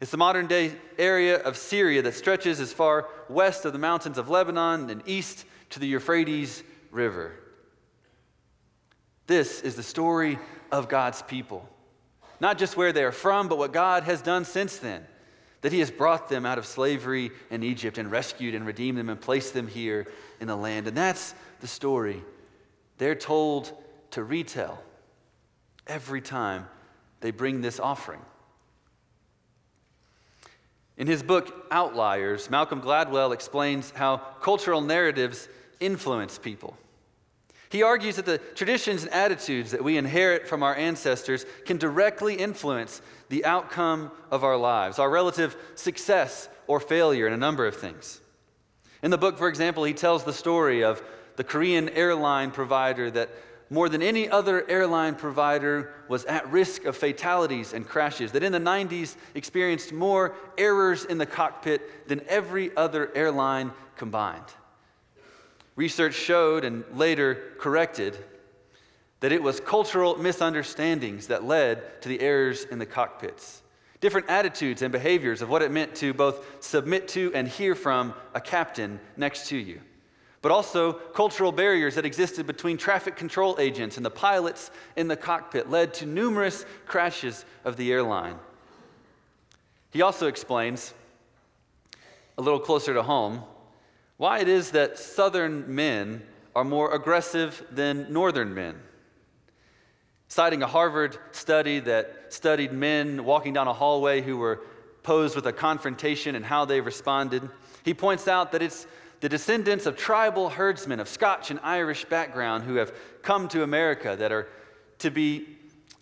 It's 0.00 0.10
the 0.12 0.16
modern 0.16 0.46
day 0.46 0.72
area 0.96 1.38
of 1.42 1.56
Syria 1.56 2.02
that 2.02 2.14
stretches 2.14 2.60
as 2.60 2.72
far 2.72 3.08
west 3.28 3.64
of 3.64 3.72
the 3.72 3.78
mountains 3.78 4.16
of 4.16 4.28
Lebanon 4.28 4.90
and 4.90 5.02
east 5.06 5.44
to 5.70 5.80
the 5.80 5.88
Euphrates 5.88 6.62
River. 6.90 7.32
This 9.26 9.60
is 9.60 9.74
the 9.74 9.82
story 9.82 10.38
of 10.70 10.88
God's 10.88 11.22
people. 11.22 11.68
Not 12.40 12.58
just 12.58 12.76
where 12.76 12.92
they 12.92 13.02
are 13.02 13.12
from, 13.12 13.48
but 13.48 13.58
what 13.58 13.72
God 13.72 14.04
has 14.04 14.22
done 14.22 14.44
since 14.44 14.78
then. 14.78 15.04
That 15.62 15.72
He 15.72 15.80
has 15.80 15.90
brought 15.90 16.28
them 16.28 16.46
out 16.46 16.58
of 16.58 16.66
slavery 16.66 17.30
in 17.50 17.62
Egypt 17.62 17.98
and 17.98 18.10
rescued 18.10 18.54
and 18.54 18.64
redeemed 18.64 18.98
them 18.98 19.08
and 19.08 19.20
placed 19.20 19.54
them 19.54 19.66
here 19.66 20.06
in 20.40 20.46
the 20.46 20.56
land. 20.56 20.86
And 20.86 20.96
that's 20.96 21.34
the 21.60 21.66
story 21.66 22.22
they're 22.98 23.14
told 23.14 23.72
to 24.12 24.22
retell 24.22 24.82
every 25.86 26.20
time 26.20 26.68
they 27.20 27.30
bring 27.30 27.60
this 27.60 27.80
offering. 27.80 28.20
In 30.96 31.06
his 31.06 31.22
book 31.22 31.66
Outliers, 31.70 32.50
Malcolm 32.50 32.82
Gladwell 32.82 33.32
explains 33.32 33.92
how 33.92 34.16
cultural 34.40 34.80
narratives 34.80 35.48
influence 35.78 36.38
people. 36.38 36.76
He 37.70 37.82
argues 37.82 38.16
that 38.16 38.26
the 38.26 38.38
traditions 38.38 39.02
and 39.02 39.12
attitudes 39.12 39.72
that 39.72 39.84
we 39.84 39.98
inherit 39.98 40.48
from 40.48 40.62
our 40.62 40.74
ancestors 40.74 41.44
can 41.66 41.76
directly 41.76 42.34
influence 42.34 43.02
the 43.28 43.44
outcome 43.44 44.10
of 44.30 44.42
our 44.42 44.56
lives, 44.56 44.98
our 44.98 45.10
relative 45.10 45.56
success 45.74 46.48
or 46.66 46.80
failure 46.80 47.26
in 47.26 47.32
a 47.32 47.38
number 47.38 47.66
of 47.66 47.76
things. 47.76 48.20
In 49.02 49.10
the 49.10 49.18
book, 49.18 49.36
for 49.38 49.48
example, 49.48 49.84
he 49.84 49.92
tells 49.92 50.24
the 50.24 50.32
story 50.32 50.82
of 50.82 51.02
the 51.36 51.44
Korean 51.44 51.88
airline 51.90 52.50
provider 52.50 53.10
that 53.10 53.30
more 53.70 53.88
than 53.90 54.02
any 54.02 54.28
other 54.28 54.68
airline 54.68 55.14
provider 55.14 55.92
was 56.08 56.24
at 56.24 56.50
risk 56.50 56.84
of 56.84 56.96
fatalities 56.96 57.74
and 57.74 57.86
crashes, 57.86 58.32
that 58.32 58.42
in 58.42 58.52
the 58.52 58.58
90s 58.58 59.16
experienced 59.34 59.92
more 59.92 60.34
errors 60.56 61.04
in 61.04 61.18
the 61.18 61.26
cockpit 61.26 62.08
than 62.08 62.22
every 62.28 62.74
other 62.76 63.14
airline 63.14 63.72
combined. 63.96 64.42
Research 65.78 66.14
showed 66.14 66.64
and 66.64 66.82
later 66.92 67.52
corrected 67.56 68.18
that 69.20 69.30
it 69.30 69.40
was 69.40 69.60
cultural 69.60 70.18
misunderstandings 70.18 71.28
that 71.28 71.44
led 71.44 72.02
to 72.02 72.08
the 72.08 72.20
errors 72.20 72.64
in 72.64 72.80
the 72.80 72.84
cockpits. 72.84 73.62
different 74.00 74.28
attitudes 74.28 74.82
and 74.82 74.92
behaviors 74.92 75.42
of 75.42 75.48
what 75.48 75.62
it 75.62 75.70
meant 75.70 75.94
to 75.96 76.14
both 76.14 76.62
submit 76.62 77.08
to 77.08 77.32
and 77.34 77.48
hear 77.48 77.74
from 77.74 78.14
a 78.34 78.40
captain 78.40 79.00
next 79.16 79.48
to 79.48 79.56
you. 79.56 79.80
But 80.40 80.52
also, 80.52 80.92
cultural 80.92 81.50
barriers 81.50 81.96
that 81.96 82.06
existed 82.06 82.46
between 82.46 82.76
traffic 82.76 83.16
control 83.16 83.56
agents 83.58 83.96
and 83.96 84.06
the 84.06 84.10
pilots 84.10 84.70
in 84.94 85.08
the 85.08 85.16
cockpit 85.16 85.68
led 85.68 85.94
to 85.94 86.06
numerous 86.06 86.64
crashes 86.86 87.44
of 87.64 87.76
the 87.76 87.90
airline. 87.92 88.38
He 89.90 90.00
also 90.00 90.28
explains, 90.28 90.94
a 92.36 92.42
little 92.42 92.60
closer 92.60 92.94
to 92.94 93.02
home, 93.02 93.42
why 94.18 94.40
it 94.40 94.48
is 94.48 94.72
that 94.72 94.98
Southern 94.98 95.74
men 95.74 96.22
are 96.54 96.64
more 96.64 96.94
aggressive 96.94 97.64
than 97.70 98.12
Northern 98.12 98.52
men 98.52 98.78
citing 100.28 100.62
a 100.62 100.66
Harvard 100.66 101.18
study 101.32 101.80
that 101.80 102.26
studied 102.28 102.72
men 102.72 103.24
walking 103.24 103.54
down 103.54 103.66
a 103.66 103.72
hallway 103.72 104.20
who 104.20 104.36
were 104.36 104.60
posed 105.02 105.34
with 105.34 105.46
a 105.46 105.52
confrontation 105.52 106.34
and 106.34 106.44
how 106.44 106.66
they 106.66 106.80
responded. 106.80 107.48
He 107.82 107.94
points 107.94 108.28
out 108.28 108.52
that 108.52 108.60
it's 108.60 108.86
the 109.20 109.28
descendants 109.28 109.86
of 109.86 109.96
tribal 109.96 110.50
herdsmen 110.50 111.00
of 111.00 111.08
Scotch 111.08 111.50
and 111.50 111.58
Irish 111.62 112.04
background 112.04 112.64
who 112.64 112.74
have 112.74 112.92
come 113.22 113.48
to 113.48 113.62
America 113.62 114.14
that 114.16 114.30
are 114.30 114.48
to 114.98 115.10
be 115.10 115.56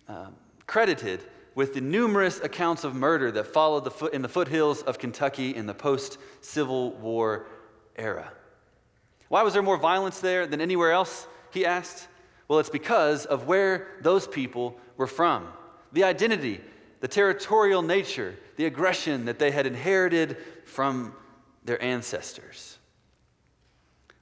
um, 0.09 0.35
credited 0.67 1.21
with 1.55 1.73
the 1.73 1.81
numerous 1.81 2.39
accounts 2.41 2.83
of 2.83 2.93
murder 2.93 3.31
that 3.31 3.47
followed 3.47 3.85
the 3.85 3.91
foot, 3.91 4.13
in 4.13 4.21
the 4.21 4.29
foothills 4.29 4.83
of 4.83 4.99
Kentucky 4.99 5.55
in 5.55 5.65
the 5.65 5.73
post 5.73 6.19
Civil 6.41 6.91
War 6.91 7.47
era. 7.97 8.31
Why 9.29 9.43
was 9.43 9.53
there 9.53 9.63
more 9.63 9.77
violence 9.77 10.19
there 10.19 10.47
than 10.47 10.61
anywhere 10.61 10.91
else? 10.91 11.27
He 11.51 11.65
asked. 11.65 12.07
Well, 12.47 12.59
it's 12.59 12.69
because 12.69 13.25
of 13.25 13.47
where 13.47 13.87
those 14.01 14.27
people 14.27 14.79
were 14.95 15.07
from. 15.07 15.47
The 15.91 16.03
identity, 16.05 16.61
the 17.01 17.07
territorial 17.07 17.81
nature, 17.81 18.35
the 18.55 18.65
aggression 18.65 19.25
that 19.25 19.39
they 19.39 19.51
had 19.51 19.65
inherited 19.65 20.37
from 20.65 21.13
their 21.65 21.81
ancestors. 21.83 22.77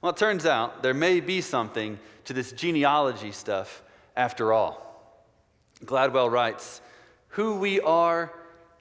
Well, 0.00 0.12
it 0.12 0.18
turns 0.18 0.44
out 0.44 0.82
there 0.82 0.94
may 0.94 1.20
be 1.20 1.40
something 1.40 1.98
to 2.24 2.32
this 2.32 2.52
genealogy 2.52 3.32
stuff 3.32 3.82
after 4.16 4.52
all. 4.52 4.82
Gladwell 5.84 6.30
writes 6.30 6.80
Who 7.28 7.56
we 7.56 7.80
are 7.80 8.32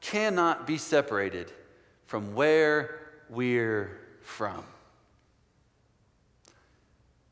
cannot 0.02 0.68
be 0.68 0.78
separated 0.78 1.52
from 2.06 2.36
where 2.36 3.00
we're 3.30 4.00
from. 4.22 4.64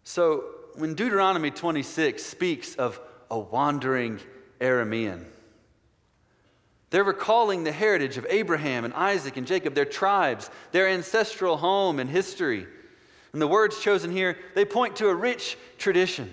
So, 0.03 0.43
when 0.75 0.95
Deuteronomy 0.95 1.51
26 1.51 2.23
speaks 2.23 2.75
of 2.75 2.99
a 3.31 3.39
wandering 3.39 4.19
Aramean, 4.59 5.25
they're 6.89 7.03
recalling 7.03 7.63
the 7.63 7.71
heritage 7.71 8.17
of 8.17 8.27
Abraham 8.29 8.85
and 8.85 8.93
Isaac 8.93 9.37
and 9.37 9.47
Jacob, 9.47 9.73
their 9.73 9.85
tribes, 9.85 10.49
their 10.71 10.87
ancestral 10.87 11.57
home 11.57 11.99
and 11.99 12.09
history. 12.09 12.67
And 13.31 13.41
the 13.41 13.47
words 13.47 13.81
chosen 13.81 14.11
here, 14.11 14.37
they 14.55 14.65
point 14.65 14.97
to 14.97 15.07
a 15.07 15.15
rich 15.15 15.57
tradition. 15.77 16.31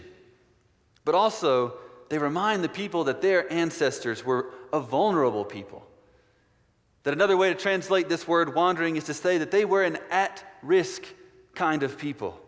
But 1.05 1.15
also, 1.15 1.75
they 2.11 2.19
remind 2.19 2.63
the 2.63 2.69
people 2.69 3.05
that 3.05 3.23
their 3.23 3.51
ancestors 3.51 4.25
were 4.25 4.53
a 4.73 4.81
vulnerable 4.81 5.45
people. 5.45 5.87
That 7.05 7.15
another 7.15 7.37
way 7.37 7.49
to 7.49 7.59
translate 7.59 8.09
this 8.11 8.29
word 8.29 8.55
wandering 8.55 8.97
is 8.97 9.05
to 9.05 9.15
say 9.15 9.39
that 9.39 9.51
they 9.51 9.65
were 9.65 9.83
an 9.83 9.97
at 10.11 10.45
risk 10.63 11.05
kind 11.55 11.83
of 11.83 11.97
people 11.97 12.39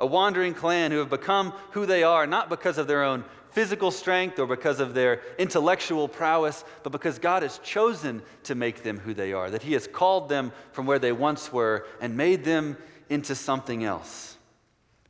a 0.00 0.06
wandering 0.06 0.54
clan 0.54 0.90
who 0.90 0.98
have 0.98 1.10
become 1.10 1.52
who 1.72 1.86
they 1.86 2.02
are, 2.02 2.26
not 2.26 2.48
because 2.48 2.78
of 2.78 2.86
their 2.86 3.04
own 3.04 3.24
physical 3.50 3.90
strength 3.90 4.38
or 4.38 4.46
because 4.46 4.80
of 4.80 4.94
their 4.94 5.20
intellectual 5.38 6.08
prowess, 6.08 6.64
but 6.82 6.90
because 6.90 7.18
God 7.18 7.42
has 7.42 7.58
chosen 7.58 8.22
to 8.44 8.54
make 8.54 8.82
them 8.82 8.98
who 8.98 9.12
they 9.12 9.32
are, 9.32 9.50
that 9.50 9.62
He 9.62 9.74
has 9.74 9.86
called 9.86 10.28
them 10.28 10.52
from 10.72 10.86
where 10.86 10.98
they 10.98 11.12
once 11.12 11.52
were 11.52 11.86
and 12.00 12.16
made 12.16 12.44
them 12.44 12.76
into 13.08 13.34
something 13.34 13.84
else. 13.84 14.36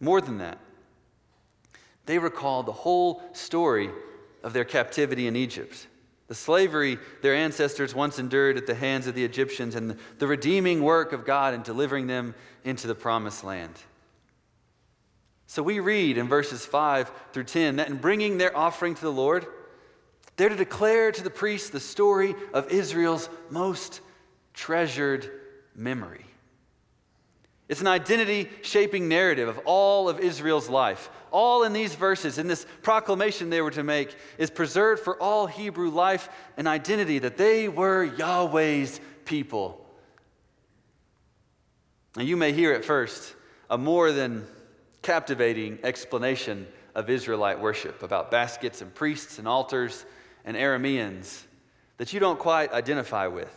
More 0.01 0.21
than 0.21 0.39
that, 0.39 0.59
they 2.07 2.19
recall 2.19 2.63
the 2.63 2.73
whole 2.73 3.23
story 3.33 3.91
of 4.43 4.53
their 4.53 4.65
captivity 4.65 5.27
in 5.27 5.37
Egypt. 5.37 5.87
The 6.29 6.35
slavery 6.35 6.99
their 7.23 7.35
ancestors 7.35 7.95
once 7.95 8.19
endured 8.19 8.57
at 8.57 8.67
the 8.67 8.75
hands 8.75 9.07
of 9.07 9.15
the 9.15 9.25
Egyptians, 9.25 9.75
and 9.75 9.97
the 10.19 10.27
redeeming 10.27 10.83
work 10.83 11.13
of 11.13 11.27
God 11.27 11.55
in 11.55 11.63
delivering 11.63 12.07
them 12.07 12.35
into 12.65 12.87
the 12.87 12.95
promised 12.95 13.45
land. 13.45 13.75
So 15.50 15.64
we 15.64 15.80
read 15.80 16.16
in 16.16 16.28
verses 16.28 16.64
5 16.64 17.11
through 17.33 17.42
10 17.42 17.75
that 17.76 17.88
in 17.88 17.97
bringing 17.97 18.38
their 18.38 18.57
offering 18.57 18.95
to 18.95 19.00
the 19.00 19.11
Lord, 19.11 19.49
they're 20.37 20.49
to 20.49 20.54
declare 20.54 21.11
to 21.11 21.25
the 21.25 21.28
priests 21.28 21.71
the 21.71 21.80
story 21.80 22.37
of 22.54 22.71
Israel's 22.71 23.28
most 23.50 24.00
treasured 24.54 25.28
memory. 25.75 26.25
It's 27.69 27.80
an 27.80 27.88
identity 27.88 28.49
shaping 28.62 29.09
narrative 29.09 29.49
of 29.49 29.59
all 29.64 30.09
of 30.09 30.21
Israel's 30.21 30.69
life. 30.69 31.11
All 31.33 31.64
in 31.64 31.73
these 31.73 31.97
verses, 31.97 32.38
in 32.38 32.47
this 32.47 32.64
proclamation 32.83 33.50
they 33.50 33.61
were 33.61 33.73
to 33.73 33.83
make, 33.83 34.14
is 34.38 34.50
preserved 34.50 35.02
for 35.02 35.21
all 35.21 35.49
Hebrew 35.49 35.90
life 35.90 36.28
an 36.59 36.69
identity 36.69 37.19
that 37.19 37.37
they 37.37 37.66
were 37.66 38.04
Yahweh's 38.04 39.00
people. 39.25 39.85
Now, 42.14 42.23
you 42.23 42.37
may 42.37 42.52
hear 42.52 42.73
at 42.73 42.85
first 42.85 43.35
a 43.69 43.76
more 43.76 44.12
than 44.12 44.47
captivating 45.02 45.78
explanation 45.83 46.66
of 46.95 47.09
Israelite 47.09 47.61
worship 47.61 48.02
about 48.02 48.30
baskets 48.30 48.83
and 48.83 48.95
priests 48.95 49.38
and 49.38 49.47
altars 49.47 50.04
and 50.45 50.57
Arameans 50.57 51.45
that 51.99 52.12
you 52.12 52.21
don't 52.21 52.38
quite 52.38 52.73
identify 52.73 53.26
with. 53.26 53.54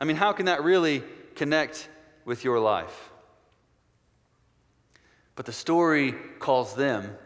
I 0.00 0.04
mean, 0.04 0.16
how 0.16 0.32
can 0.32 0.46
that 0.46 0.64
really 0.64 1.02
connect 1.34 1.88
with 2.24 2.44
your 2.44 2.58
life? 2.58 3.10
But 5.34 5.46
the 5.46 5.52
story 5.52 6.14
calls 6.38 6.74
them 6.74 7.16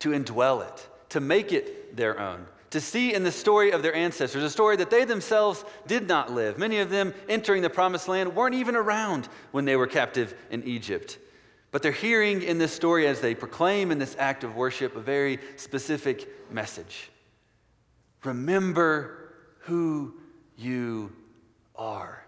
to 0.00 0.10
indwell 0.10 0.66
it, 0.66 0.88
to 1.10 1.20
make 1.20 1.52
it 1.52 1.96
their 1.96 2.18
own, 2.20 2.46
to 2.70 2.80
see 2.80 3.14
in 3.14 3.22
the 3.22 3.32
story 3.32 3.70
of 3.70 3.82
their 3.82 3.94
ancestors, 3.94 4.42
a 4.42 4.50
story 4.50 4.76
that 4.76 4.90
they 4.90 5.04
themselves 5.04 5.64
did 5.86 6.06
not 6.08 6.32
live. 6.32 6.58
Many 6.58 6.78
of 6.78 6.90
them 6.90 7.14
entering 7.28 7.62
the 7.62 7.70
promised 7.70 8.08
land 8.08 8.34
weren't 8.34 8.54
even 8.54 8.76
around 8.76 9.28
when 9.52 9.64
they 9.64 9.76
were 9.76 9.86
captive 9.86 10.34
in 10.50 10.64
Egypt. 10.64 11.18
But 11.70 11.82
they're 11.82 11.92
hearing 11.92 12.42
in 12.42 12.58
this 12.58 12.72
story 12.72 13.06
as 13.06 13.20
they 13.20 13.34
proclaim 13.34 13.90
in 13.90 13.98
this 13.98 14.16
act 14.18 14.44
of 14.44 14.56
worship 14.56 14.96
a 14.96 15.00
very 15.00 15.38
specific 15.56 16.28
message. 16.50 17.10
Remember 18.24 19.32
who 19.60 20.14
you 20.56 21.12
are. 21.74 22.22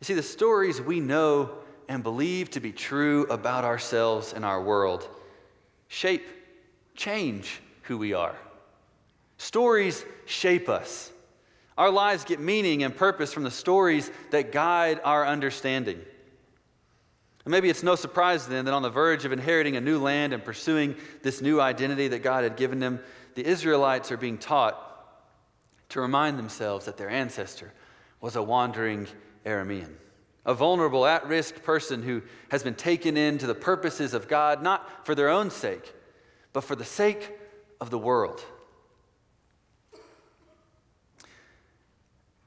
You 0.00 0.04
see, 0.04 0.14
the 0.14 0.22
stories 0.22 0.80
we 0.80 1.00
know 1.00 1.50
and 1.88 2.02
believe 2.02 2.50
to 2.50 2.60
be 2.60 2.72
true 2.72 3.24
about 3.24 3.64
ourselves 3.64 4.32
and 4.32 4.44
our 4.44 4.62
world 4.62 5.08
shape, 5.88 6.26
change 6.94 7.60
who 7.82 7.98
we 7.98 8.14
are. 8.14 8.36
Stories 9.36 10.04
shape 10.24 10.68
us. 10.68 11.10
Our 11.76 11.90
lives 11.90 12.24
get 12.24 12.40
meaning 12.40 12.82
and 12.82 12.96
purpose 12.96 13.32
from 13.32 13.42
the 13.42 13.50
stories 13.50 14.10
that 14.30 14.52
guide 14.52 15.00
our 15.04 15.26
understanding. 15.26 16.00
And 17.44 17.50
maybe 17.50 17.68
it's 17.68 17.82
no 17.82 17.96
surprise 17.96 18.46
then 18.46 18.66
that 18.66 18.74
on 18.74 18.82
the 18.82 18.90
verge 18.90 19.24
of 19.24 19.32
inheriting 19.32 19.76
a 19.76 19.80
new 19.80 19.98
land 19.98 20.32
and 20.32 20.44
pursuing 20.44 20.94
this 21.22 21.40
new 21.40 21.60
identity 21.60 22.08
that 22.08 22.20
God 22.22 22.44
had 22.44 22.56
given 22.56 22.78
them, 22.78 23.00
the 23.34 23.44
Israelites 23.44 24.12
are 24.12 24.16
being 24.16 24.38
taught 24.38 24.88
to 25.88 26.00
remind 26.00 26.38
themselves 26.38 26.86
that 26.86 26.96
their 26.96 27.10
ancestor 27.10 27.72
was 28.20 28.36
a 28.36 28.42
wandering 28.42 29.08
Aramean, 29.44 29.92
a 30.46 30.54
vulnerable, 30.54 31.04
at 31.04 31.26
risk 31.26 31.62
person 31.64 32.02
who 32.02 32.22
has 32.50 32.62
been 32.62 32.74
taken 32.74 33.16
into 33.16 33.46
the 33.46 33.54
purposes 33.54 34.14
of 34.14 34.28
God, 34.28 34.62
not 34.62 35.04
for 35.04 35.14
their 35.14 35.28
own 35.28 35.50
sake, 35.50 35.92
but 36.52 36.62
for 36.62 36.76
the 36.76 36.84
sake 36.84 37.32
of 37.80 37.90
the 37.90 37.98
world. 37.98 38.42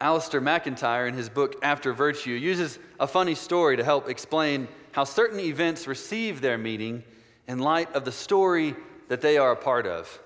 Alasdair 0.02 0.42
MacIntyre, 0.42 1.08
in 1.08 1.14
his 1.14 1.30
book 1.30 1.56
After 1.64 1.94
Virtue, 1.94 2.32
uses 2.32 2.80
a 3.00 3.08
funny 3.08 3.36
story 3.36 3.78
to 3.78 3.84
help 3.84 4.10
explain 4.10 4.68
how 4.92 5.04
certain 5.06 5.40
events 5.40 5.88
receive 5.88 6.42
their 6.42 6.58
meaning 6.58 7.04
in 7.48 7.60
light 7.60 7.94
of 7.94 8.04
the 8.06 8.12
story 8.12 8.76
that 9.08 9.22
they 9.22 9.38
are 9.38 9.52
a 9.52 9.56
part 9.56 9.88
of. 9.88 10.20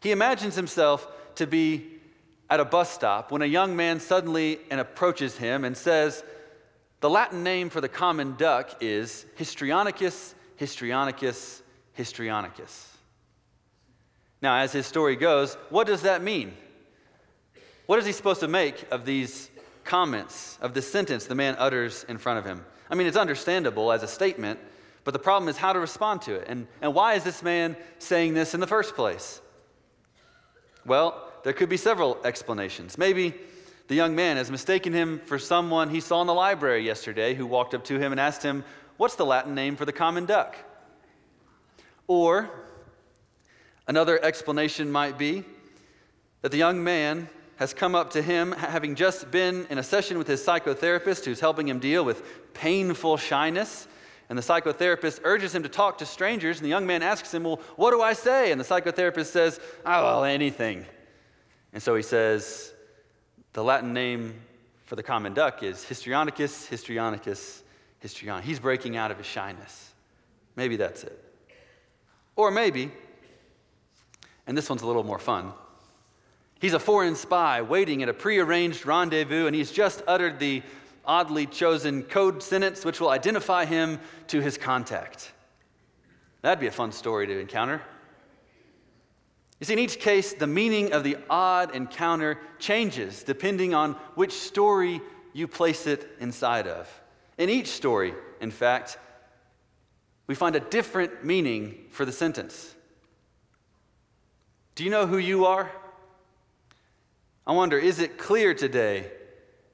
He 0.00 0.10
imagines 0.10 0.54
himself 0.54 1.06
to 1.34 1.46
be 1.46 1.98
at 2.48 2.60
a 2.60 2.64
bus 2.64 2.90
stop 2.90 3.30
when 3.30 3.42
a 3.42 3.46
young 3.46 3.76
man 3.76 4.00
suddenly 4.00 4.60
approaches 4.70 5.36
him 5.36 5.64
and 5.64 5.76
says, 5.76 6.24
The 7.00 7.10
Latin 7.10 7.42
name 7.42 7.68
for 7.68 7.80
the 7.80 7.88
common 7.88 8.36
duck 8.36 8.76
is 8.80 9.26
Histrionicus, 9.38 10.34
Histrionicus, 10.58 11.60
Histrionicus. 11.96 12.86
Now, 14.40 14.56
as 14.56 14.72
his 14.72 14.86
story 14.86 15.16
goes, 15.16 15.56
what 15.68 15.86
does 15.86 16.02
that 16.02 16.22
mean? 16.22 16.54
What 17.88 17.98
is 17.98 18.04
he 18.04 18.12
supposed 18.12 18.40
to 18.40 18.48
make 18.48 18.84
of 18.90 19.06
these 19.06 19.48
comments, 19.82 20.58
of 20.60 20.74
this 20.74 20.92
sentence 20.92 21.24
the 21.24 21.34
man 21.34 21.56
utters 21.58 22.04
in 22.06 22.18
front 22.18 22.38
of 22.38 22.44
him? 22.44 22.62
I 22.90 22.94
mean, 22.94 23.06
it's 23.06 23.16
understandable 23.16 23.92
as 23.92 24.02
a 24.02 24.06
statement, 24.06 24.60
but 25.04 25.12
the 25.12 25.18
problem 25.18 25.48
is 25.48 25.56
how 25.56 25.72
to 25.72 25.80
respond 25.80 26.20
to 26.22 26.34
it. 26.34 26.48
And, 26.48 26.66
and 26.82 26.92
why 26.92 27.14
is 27.14 27.24
this 27.24 27.42
man 27.42 27.78
saying 27.98 28.34
this 28.34 28.52
in 28.52 28.60
the 28.60 28.66
first 28.66 28.94
place? 28.94 29.40
Well, 30.84 31.32
there 31.44 31.54
could 31.54 31.70
be 31.70 31.78
several 31.78 32.18
explanations. 32.26 32.98
Maybe 32.98 33.32
the 33.86 33.94
young 33.94 34.14
man 34.14 34.36
has 34.36 34.50
mistaken 34.50 34.92
him 34.92 35.22
for 35.24 35.38
someone 35.38 35.88
he 35.88 36.00
saw 36.00 36.20
in 36.20 36.26
the 36.26 36.34
library 36.34 36.84
yesterday 36.84 37.32
who 37.32 37.46
walked 37.46 37.72
up 37.72 37.84
to 37.84 37.98
him 37.98 38.12
and 38.12 38.20
asked 38.20 38.42
him, 38.42 38.64
What's 38.98 39.14
the 39.14 39.24
Latin 39.24 39.54
name 39.54 39.76
for 39.76 39.86
the 39.86 39.94
common 39.94 40.26
duck? 40.26 40.58
Or 42.06 42.50
another 43.86 44.22
explanation 44.22 44.92
might 44.92 45.16
be 45.16 45.44
that 46.42 46.52
the 46.52 46.58
young 46.58 46.84
man 46.84 47.30
has 47.58 47.74
come 47.74 47.94
up 47.94 48.10
to 48.10 48.22
him 48.22 48.52
having 48.52 48.94
just 48.94 49.30
been 49.30 49.66
in 49.68 49.78
a 49.78 49.82
session 49.82 50.16
with 50.16 50.26
his 50.26 50.44
psychotherapist 50.44 51.24
who's 51.24 51.40
helping 51.40 51.68
him 51.68 51.78
deal 51.78 52.04
with 52.04 52.54
painful 52.54 53.16
shyness. 53.16 53.86
And 54.28 54.38
the 54.38 54.42
psychotherapist 54.42 55.20
urges 55.24 55.54
him 55.54 55.62
to 55.62 55.68
talk 55.68 55.98
to 55.98 56.06
strangers, 56.06 56.58
and 56.58 56.64
the 56.64 56.68
young 56.68 56.86
man 56.86 57.02
asks 57.02 57.32
him, 57.32 57.44
Well, 57.44 57.60
what 57.76 57.92
do 57.92 58.02
I 58.02 58.12
say? 58.12 58.52
And 58.52 58.60
the 58.60 58.64
psychotherapist 58.64 59.26
says, 59.26 59.58
Oh, 59.86 60.04
well, 60.04 60.24
anything. 60.24 60.84
And 61.72 61.82
so 61.82 61.94
he 61.94 62.02
says, 62.02 62.72
the 63.52 63.64
Latin 63.64 63.92
name 63.92 64.34
for 64.84 64.96
the 64.96 65.02
common 65.02 65.34
duck 65.34 65.62
is 65.62 65.84
Histrionicus, 65.84 66.68
Histrionicus, 66.68 67.62
Histrionicus. 68.04 68.42
He's 68.42 68.60
breaking 68.60 68.96
out 68.96 69.10
of 69.10 69.18
his 69.18 69.26
shyness. 69.26 69.92
Maybe 70.56 70.76
that's 70.76 71.04
it. 71.04 71.24
Or 72.36 72.50
maybe, 72.50 72.92
and 74.46 74.56
this 74.56 74.68
one's 74.68 74.82
a 74.82 74.86
little 74.86 75.02
more 75.02 75.18
fun, 75.18 75.52
he's 76.60 76.74
a 76.74 76.78
foreign 76.78 77.16
spy 77.16 77.62
waiting 77.62 78.02
at 78.02 78.08
a 78.08 78.14
prearranged 78.14 78.86
rendezvous, 78.86 79.46
and 79.46 79.54
he's 79.54 79.70
just 79.70 80.02
uttered 80.06 80.38
the 80.38 80.62
oddly 81.04 81.46
chosen 81.46 82.02
code 82.02 82.42
sentence 82.42 82.84
which 82.84 83.00
will 83.00 83.08
identify 83.08 83.64
him 83.64 83.98
to 84.26 84.40
his 84.40 84.58
contact. 84.58 85.32
That'd 86.42 86.60
be 86.60 86.66
a 86.66 86.72
fun 86.72 86.92
story 86.92 87.26
to 87.26 87.38
encounter. 87.38 87.80
You 89.58 89.64
see, 89.64 89.72
in 89.72 89.78
each 89.78 89.98
case, 89.98 90.34
the 90.34 90.46
meaning 90.46 90.92
of 90.92 91.02
the 91.02 91.16
odd 91.28 91.74
encounter 91.74 92.38
changes 92.58 93.24
depending 93.24 93.74
on 93.74 93.94
which 94.14 94.32
story 94.32 95.00
you 95.32 95.48
place 95.48 95.86
it 95.86 96.08
inside 96.20 96.68
of. 96.68 96.88
In 97.38 97.48
each 97.48 97.68
story, 97.68 98.14
in 98.40 98.50
fact, 98.50 98.98
we 100.26 100.34
find 100.34 100.54
a 100.54 100.60
different 100.60 101.24
meaning 101.24 101.86
for 101.90 102.04
the 102.04 102.12
sentence. 102.12 102.74
Do 104.74 104.84
you 104.84 104.90
know 104.90 105.06
who 105.06 105.18
you 105.18 105.46
are? 105.46 105.72
I 107.48 107.52
wonder, 107.52 107.78
is 107.78 107.98
it 107.98 108.18
clear 108.18 108.52
today 108.52 109.10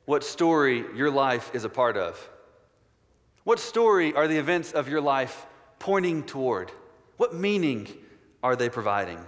what 0.05 0.23
story 0.23 0.85
your 0.95 1.11
life 1.11 1.51
is 1.55 1.65
a 1.65 1.69
part 1.69 1.97
of? 1.97 2.31
What 3.43 3.59
story 3.59 4.15
are 4.15 4.29
the 4.29 4.39
events 4.39 4.71
of 4.71 4.89
your 4.89 5.01
life 5.01 5.45
pointing 5.81 6.23
toward? 6.23 6.71
What 7.17 7.35
meaning 7.35 7.89
are 8.45 8.55
they 8.55 8.69
providing? 8.69 9.19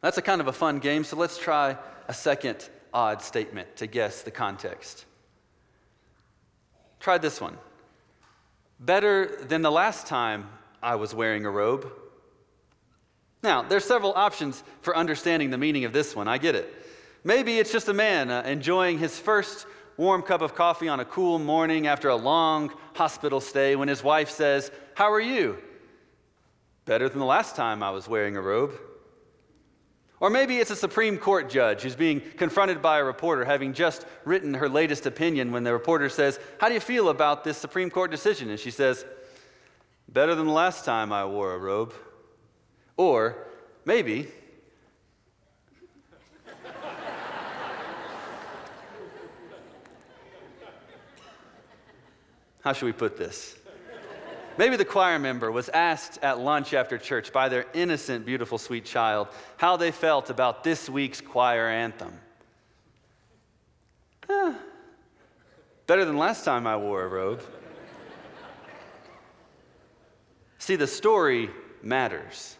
That's 0.00 0.16
a 0.16 0.22
kind 0.22 0.40
of 0.40 0.48
a 0.48 0.52
fun 0.52 0.78
game, 0.78 1.04
so 1.04 1.16
let's 1.16 1.36
try 1.36 1.76
a 2.08 2.14
second 2.14 2.70
odd 2.94 3.20
statement 3.20 3.76
to 3.76 3.86
guess 3.86 4.22
the 4.22 4.30
context. 4.30 5.04
Try 7.00 7.18
this 7.18 7.38
one. 7.38 7.58
Better 8.80 9.26
than 9.42 9.60
the 9.60 9.70
last 9.70 10.06
time 10.06 10.48
I 10.82 10.94
was 10.94 11.14
wearing 11.14 11.44
a 11.44 11.50
robe. 11.50 11.92
Now, 13.42 13.62
there's 13.62 13.84
several 13.84 14.12
options 14.14 14.62
for 14.82 14.96
understanding 14.96 15.50
the 15.50 15.58
meaning 15.58 15.84
of 15.84 15.92
this 15.92 16.14
one. 16.14 16.28
I 16.28 16.38
get 16.38 16.54
it. 16.54 16.72
Maybe 17.24 17.58
it's 17.58 17.72
just 17.72 17.88
a 17.88 17.94
man 17.94 18.30
uh, 18.30 18.42
enjoying 18.46 18.98
his 18.98 19.18
first 19.18 19.66
warm 19.96 20.22
cup 20.22 20.42
of 20.42 20.54
coffee 20.54 20.88
on 20.88 21.00
a 21.00 21.04
cool 21.04 21.38
morning 21.38 21.86
after 21.86 22.08
a 22.08 22.16
long 22.16 22.72
hospital 22.94 23.40
stay 23.40 23.76
when 23.76 23.88
his 23.88 24.02
wife 24.02 24.30
says, 24.30 24.70
How 24.94 25.12
are 25.12 25.20
you? 25.20 25.58
Better 26.84 27.08
than 27.08 27.18
the 27.18 27.24
last 27.24 27.56
time 27.56 27.82
I 27.82 27.90
was 27.90 28.08
wearing 28.08 28.36
a 28.36 28.40
robe. 28.40 28.72
Or 30.20 30.30
maybe 30.30 30.58
it's 30.58 30.70
a 30.70 30.76
Supreme 30.76 31.18
Court 31.18 31.50
judge 31.50 31.82
who's 31.82 31.96
being 31.96 32.20
confronted 32.20 32.80
by 32.80 32.98
a 32.98 33.04
reporter 33.04 33.44
having 33.44 33.72
just 33.72 34.06
written 34.24 34.54
her 34.54 34.68
latest 34.68 35.04
opinion 35.04 35.50
when 35.50 35.64
the 35.64 35.72
reporter 35.72 36.08
says, 36.08 36.38
How 36.60 36.68
do 36.68 36.74
you 36.74 36.80
feel 36.80 37.08
about 37.08 37.42
this 37.42 37.58
Supreme 37.58 37.90
Court 37.90 38.12
decision? 38.12 38.48
And 38.50 38.58
she 38.58 38.70
says, 38.70 39.04
Better 40.08 40.36
than 40.36 40.46
the 40.46 40.52
last 40.52 40.84
time 40.84 41.12
I 41.12 41.24
wore 41.24 41.54
a 41.54 41.58
robe. 41.58 41.92
Or 42.96 43.36
maybe, 43.84 44.28
how 52.62 52.72
should 52.72 52.86
we 52.86 52.92
put 52.92 53.16
this? 53.16 53.56
Maybe 54.58 54.76
the 54.76 54.84
choir 54.84 55.18
member 55.18 55.50
was 55.50 55.70
asked 55.70 56.18
at 56.22 56.38
lunch 56.38 56.74
after 56.74 56.98
church 56.98 57.32
by 57.32 57.48
their 57.48 57.66
innocent, 57.72 58.26
beautiful, 58.26 58.58
sweet 58.58 58.84
child 58.84 59.28
how 59.56 59.76
they 59.76 59.90
felt 59.90 60.28
about 60.28 60.62
this 60.62 60.90
week's 60.90 61.22
choir 61.22 61.68
anthem. 61.68 62.12
Eh, 64.28 64.54
better 65.86 66.04
than 66.04 66.18
last 66.18 66.44
time 66.44 66.66
I 66.66 66.76
wore 66.76 67.02
a 67.02 67.08
robe. 67.08 67.42
See, 70.58 70.76
the 70.76 70.86
story 70.86 71.50
matters. 71.82 72.56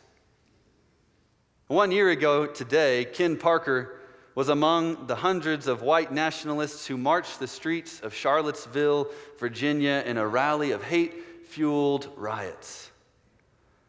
One 1.73 1.91
year 1.91 2.11
ago 2.11 2.45
today, 2.45 3.07
Ken 3.07 3.39
Parker 3.39 3.99
was 4.35 4.51
among 4.51 5.07
the 5.07 5.17
hundreds 5.17 5.67
of 5.67 5.81
white 5.81 6.13
nationalists 6.13 6.87
who 6.87 6.99
marched 6.99 7.41
the 7.41 7.49
streets 7.49 7.99
of 8.01 8.13
Charlottesville, 8.13 9.09
Virginia, 9.39 10.03
in 10.05 10.19
a 10.19 10.29
rally 10.29 10.73
of 10.73 10.83
hate 10.83 11.47
fueled 11.47 12.11
riots. 12.15 12.91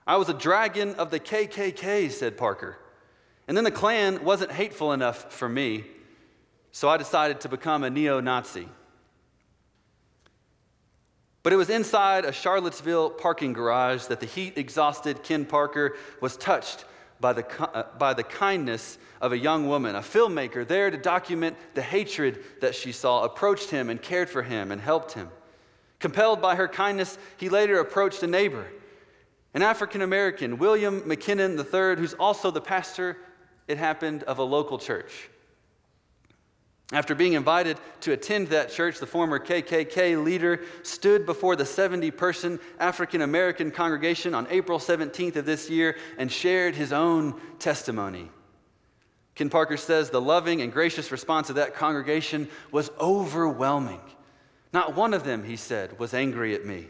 I 0.07 0.15
was 0.15 0.29
a 0.29 0.33
dragon 0.33 0.95
of 0.95 1.11
the 1.11 1.19
KKK, 1.19 2.09
said 2.09 2.37
Parker. 2.37 2.77
And 3.49 3.57
then 3.57 3.65
the 3.65 3.69
Klan 3.69 4.23
wasn't 4.23 4.53
hateful 4.53 4.93
enough 4.93 5.33
for 5.33 5.49
me, 5.49 5.83
so 6.71 6.87
I 6.87 6.95
decided 6.95 7.41
to 7.41 7.49
become 7.49 7.83
a 7.83 7.89
neo 7.89 8.21
Nazi. 8.21 8.69
But 11.43 11.51
it 11.51 11.57
was 11.57 11.69
inside 11.69 12.23
a 12.23 12.31
Charlottesville 12.31 13.09
parking 13.09 13.51
garage 13.51 14.05
that 14.05 14.21
the 14.21 14.25
heat 14.25 14.57
exhausted 14.57 15.21
Ken 15.21 15.43
Parker 15.43 15.97
was 16.21 16.37
touched 16.37 16.85
by 17.23 17.31
the, 17.31 17.61
uh, 17.73 17.85
by 17.97 18.13
the 18.13 18.21
kindness 18.21 18.97
of 19.21 19.31
a 19.31 19.37
young 19.37 19.65
woman, 19.65 19.95
a 19.95 20.01
filmmaker 20.01 20.67
there 20.67 20.91
to 20.91 20.97
document 20.97 21.55
the 21.73 21.81
hatred 21.81 22.43
that 22.59 22.75
she 22.75 22.91
saw, 22.91 23.23
approached 23.23 23.71
him 23.71 23.89
and 23.89 24.01
cared 24.01 24.29
for 24.29 24.43
him 24.43 24.71
and 24.71 24.81
helped 24.81 25.13
him. 25.13 25.29
Compelled 25.99 26.41
by 26.41 26.55
her 26.55 26.67
kindness, 26.67 27.17
he 27.37 27.47
later 27.47 27.79
approached 27.79 28.21
a 28.23 28.27
neighbor, 28.27 28.67
an 29.53 29.61
African 29.61 30.01
American, 30.01 30.57
William 30.57 30.99
McKinnon 31.01 31.57
III, 31.57 31.97
who's 31.97 32.13
also 32.13 32.51
the 32.51 32.59
pastor, 32.59 33.17
it 33.69 33.77
happened, 33.77 34.23
of 34.23 34.37
a 34.37 34.43
local 34.43 34.77
church. 34.77 35.29
After 36.93 37.15
being 37.15 37.33
invited 37.33 37.79
to 38.01 38.11
attend 38.11 38.49
that 38.49 38.69
church, 38.69 38.99
the 38.99 39.07
former 39.07 39.39
KKK 39.39 40.23
leader 40.23 40.61
stood 40.83 41.25
before 41.25 41.55
the 41.55 41.65
70 41.65 42.11
person 42.11 42.59
African 42.79 43.23
American 43.23 43.71
congregation 43.71 44.35
on 44.35 44.45
April 44.51 44.77
17th 44.77 45.35
of 45.37 45.45
this 45.45 45.71
year 45.71 45.97
and 46.19 46.31
shared 46.31 46.75
his 46.75 46.93
own 46.93 47.41
testimony. 47.57 48.29
Ken 49.33 49.49
Parker 49.49 49.75
says 49.75 50.11
the 50.11 50.21
loving 50.21 50.61
and 50.61 50.71
gracious 50.71 51.11
response 51.11 51.49
of 51.49 51.55
that 51.55 51.73
congregation 51.73 52.47
was 52.71 52.91
overwhelming. 52.99 54.01
Not 54.71 54.95
one 54.95 55.15
of 55.15 55.23
them, 55.23 55.43
he 55.43 55.55
said, 55.55 55.97
was 55.97 56.13
angry 56.13 56.53
at 56.53 56.63
me. 56.63 56.89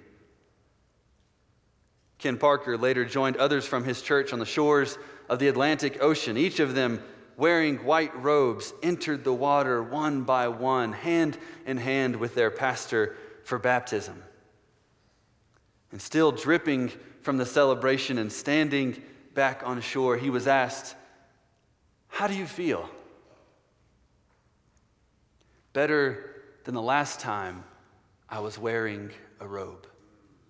Ken 2.18 2.38
Parker 2.38 2.78
later 2.78 3.06
joined 3.06 3.38
others 3.38 3.66
from 3.66 3.86
his 3.86 4.02
church 4.02 4.34
on 4.34 4.40
the 4.40 4.46
shores 4.46 4.98
of 5.30 5.40
the 5.40 5.48
Atlantic 5.48 6.02
Ocean. 6.02 6.38
Each 6.38 6.60
of 6.60 6.76
them, 6.76 7.02
wearing 7.38 7.78
white 7.84 8.16
robes, 8.22 8.74
entered 8.84 9.24
the 9.24 9.34
water 9.34 9.82
one 9.82 10.24
by 10.24 10.48
one, 10.48 10.94
hand 10.94 11.38
in 11.66 11.78
hand 11.78 12.16
with 12.16 12.36
their 12.36 12.52
pastor 12.52 13.16
for 13.44 13.60
baptism. 13.60 14.22
And 15.92 16.02
still 16.02 16.32
dripping 16.32 16.92
from 17.22 17.38
the 17.38 17.46
celebration 17.46 18.18
and 18.18 18.32
standing 18.32 19.02
back 19.34 19.62
on 19.66 19.82
shore, 19.82 20.18
he 20.18 20.30
was 20.30 20.48
asked, 20.48 20.96
How 22.08 22.28
do 22.28 22.36
you 22.36 22.46
feel? 22.46 22.90
Better 25.74 26.42
than 26.64 26.76
the 26.76 26.82
last 26.82 27.20
time 27.20 27.64
I 28.30 28.40
was 28.40 28.58
wearing 28.58 29.12
a 29.40 29.48
robe, 29.48 29.88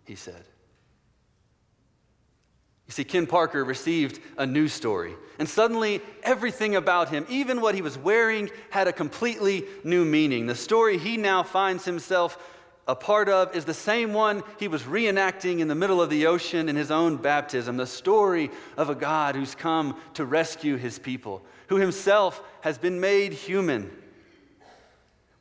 he 0.06 0.15
said. 0.15 0.43
You 2.88 2.91
see, 2.91 3.04
Ken 3.04 3.26
Parker 3.26 3.63
received 3.63 4.19
a 4.38 4.46
news 4.46 4.74
story, 4.74 5.15
and 5.39 5.48
suddenly 5.48 6.02
everything 6.22 6.76
about 6.76 7.10
him, 7.10 7.26
even 7.30 7.62
what 7.62 7.76
he 7.76 7.82
was 7.82 7.98
wearing, 7.98 8.50
had 8.69 8.88
a 8.88 8.93
completely 8.93 9.65
new 9.84 10.04
meaning. 10.04 10.48
The 10.48 10.56
story 10.56 10.98
he 10.98 11.15
now 11.15 11.43
finds 11.43 11.86
himself 11.86 12.38
a 12.88 12.96
part 12.96 13.30
of 13.30 13.56
is 13.56 13.63
the 13.63 13.74
same 13.74 14.13
one 14.13 14.43
he 14.60 14.67
was 14.67 14.84
reenacting 14.84 15.60
in 15.60 15.69
the 15.69 15.76
middle 15.76 16.02
of 16.02 16.10
the 16.10 16.28
ocean 16.28 16.67
in 16.67 16.76
his 16.76 16.91
own 16.91 17.15
baptism 17.15 17.78
the 17.78 17.88
story 17.88 18.52
of 18.76 18.89
a 18.89 18.96
God 18.96 19.36
who's 19.36 19.56
come 19.56 19.96
to 20.15 20.26
rescue 20.26 20.76
his 20.76 21.00
people, 21.00 21.41
who 21.67 21.78
himself 21.78 22.43
has 22.62 22.78
been 22.78 23.00
made 23.00 23.32
human, 23.32 23.89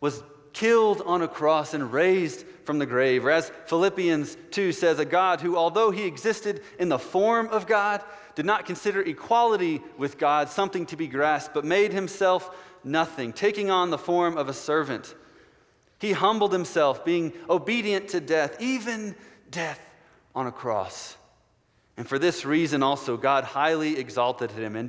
was 0.01 0.23
killed 0.53 1.03
on 1.05 1.23
a 1.23 1.29
cross 1.29 1.75
and 1.75 1.93
raised 1.93 2.45
from 2.65 2.79
the 2.79 2.87
grave. 2.87 3.25
Or 3.25 3.31
as 3.31 3.51
Philippians 3.67 4.37
2 4.51 4.73
says, 4.73 4.99
a 4.99 5.05
God 5.05 5.41
who, 5.41 5.57
although 5.57 5.91
he 5.91 6.05
existed 6.05 6.63
in 6.79 6.89
the 6.89 6.99
form 6.99 7.49
of 7.49 7.67
God, 7.67 8.03
did 8.35 8.47
not 8.47 8.67
consider 8.67 9.01
equality 9.03 9.83
with 9.99 10.19
God 10.19 10.49
something 10.49 10.87
to 10.87 10.97
be 10.97 11.07
grasped, 11.07 11.55
but 11.55 11.65
made 11.65 11.93
himself 11.93 12.51
nothing, 12.85 13.33
taking 13.33 13.71
on 13.71 13.91
the 13.91 13.99
form 13.99 14.37
of 14.37 14.49
a 14.49 14.55
servant. 14.55 15.15
He 15.99 16.13
humbled 16.13 16.53
himself, 16.53 17.05
being 17.05 17.33
obedient 17.49 18.09
to 18.09 18.21
death, 18.21 18.61
even 18.61 19.15
death 19.51 19.81
on 20.35 20.47
a 20.47 20.53
cross. 20.53 21.17
And 21.97 22.09
for 22.09 22.19
this 22.19 22.45
reason 22.45 22.83
also, 22.83 23.17
God 23.17 23.45
highly 23.45 23.99
exalted 23.99 24.51
him 24.51 24.77
and 24.77 24.89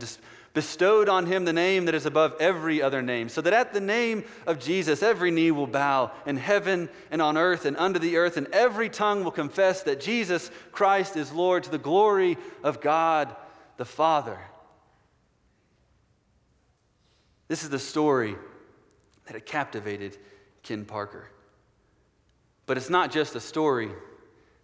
bestowed 0.53 1.09
on 1.09 1.25
him 1.25 1.45
the 1.45 1.53
name 1.53 1.85
that 1.85 1.95
is 1.95 2.05
above 2.05 2.35
every 2.39 2.81
other 2.81 3.01
name, 3.01 3.27
so 3.27 3.41
that 3.41 3.53
at 3.53 3.73
the 3.73 3.81
name 3.81 4.23
of 4.45 4.59
Jesus 4.59 5.01
every 5.01 5.31
knee 5.31 5.51
will 5.51 5.67
bow 5.67 6.11
in 6.25 6.37
heaven 6.37 6.89
and 7.09 7.21
on 7.21 7.37
earth 7.37 7.65
and 7.65 7.75
under 7.77 7.99
the 7.99 8.17
earth, 8.17 8.37
and 8.37 8.47
every 8.47 8.89
tongue 8.89 9.23
will 9.23 9.31
confess 9.31 9.83
that 9.83 9.99
Jesus 9.99 10.51
Christ 10.71 11.17
is 11.17 11.31
Lord 11.31 11.63
to 11.63 11.71
the 11.71 11.77
glory 11.77 12.37
of 12.63 12.81
God 12.81 13.35
the 13.77 13.85
Father. 13.85 14.39
This 17.47 17.63
is 17.63 17.69
the 17.69 17.79
story 17.79 18.35
that 19.25 19.33
had 19.33 19.45
captivated 19.45 20.17
Ken 20.61 20.85
Parker. 20.85 21.29
But 22.65 22.77
it's 22.77 22.89
not 22.89 23.11
just 23.11 23.35
a 23.35 23.39
story 23.39 23.91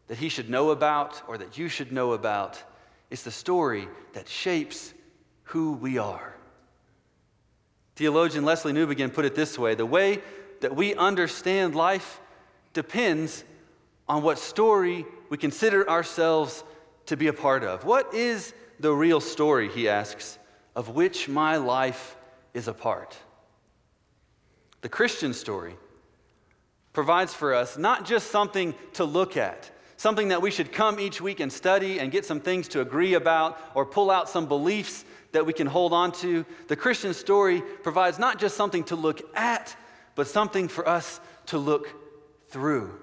that 0.08 0.18
he 0.18 0.30
should 0.30 0.50
know 0.50 0.70
about 0.70 1.22
or 1.28 1.38
that 1.38 1.58
you 1.58 1.68
should 1.68 1.92
know 1.92 2.14
about. 2.14 2.62
It's 3.10 3.24
the 3.24 3.32
story 3.32 3.88
that 4.14 4.28
shapes 4.28 4.94
who 5.50 5.74
we 5.74 5.98
are. 5.98 6.36
Theologian 7.96 8.44
Lesslie 8.44 8.72
Newbigin 8.72 9.12
put 9.12 9.26
it 9.26 9.34
this 9.34 9.58
way 9.58 9.74
the 9.74 9.86
way 9.86 10.22
that 10.62 10.76
we 10.76 10.94
understand 10.94 11.74
life 11.76 12.20
depends 12.74 13.44
on 14.08 14.22
what 14.22 14.38
story 14.38 15.06
we 15.30 15.38
consider 15.38 15.90
ourselves 15.90 16.64
to 17.08 17.18
be 17.18 17.28
a 17.28 17.34
part 17.34 17.64
of. 17.64 17.84
What 17.84 18.14
is 18.14 18.54
the 18.80 18.92
real 18.92 19.20
story, 19.20 19.70
he 19.70 19.90
asks, 19.90 20.38
of 20.76 20.90
which 20.90 21.28
my 21.28 21.58
life 21.58 22.16
is 22.54 22.68
a 22.68 22.74
part? 22.74 23.18
The 24.82 24.90
Christian 24.90 25.34
story 25.34 25.76
provides 26.94 27.34
for 27.34 27.56
us 27.56 27.76
not 27.76 28.06
just 28.06 28.30
something 28.30 28.76
to 28.94 29.04
look 29.04 29.36
at, 29.36 29.72
something 29.98 30.28
that 30.28 30.44
we 30.44 30.52
should 30.52 30.72
come 30.72 31.00
each 31.00 31.20
week 31.20 31.40
and 31.40 31.52
study 31.52 32.00
and 32.00 32.12
get 32.12 32.24
some 32.24 32.40
things 32.40 32.68
to 32.70 32.82
agree 32.82 33.16
about 33.16 33.60
or 33.74 33.86
pull 33.86 34.12
out 34.12 34.30
some 34.30 34.46
beliefs 34.46 35.06
that 35.32 35.46
we 35.46 35.54
can 35.54 35.68
hold 35.68 35.94
on 35.94 36.12
to. 36.14 36.46
The 36.68 36.76
Christian 36.76 37.14
story 37.14 37.62
provides 37.84 38.20
not 38.20 38.40
just 38.40 38.56
something 38.56 38.84
to 38.86 38.96
look 38.96 39.22
at, 39.36 39.76
but 40.16 40.28
something 40.28 40.68
for 40.68 40.88
us 40.88 41.20
to 41.48 41.58
look 41.58 41.88
through. 42.50 43.00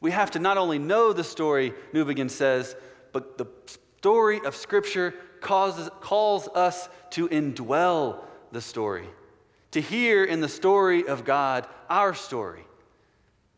We 0.00 0.10
have 0.10 0.30
to 0.32 0.38
not 0.38 0.58
only 0.58 0.78
know 0.78 1.12
the 1.12 1.24
story, 1.24 1.72
Newbigin 1.92 2.30
says, 2.30 2.76
but 3.12 3.38
the 3.38 3.46
story 3.98 4.40
of 4.44 4.54
Scripture 4.54 5.14
causes, 5.40 5.90
calls 6.00 6.48
us 6.48 6.88
to 7.10 7.28
indwell 7.28 8.24
the 8.52 8.60
story, 8.60 9.08
to 9.70 9.80
hear 9.80 10.24
in 10.24 10.40
the 10.40 10.48
story 10.48 11.06
of 11.06 11.24
God 11.24 11.66
our 11.88 12.14
story, 12.14 12.64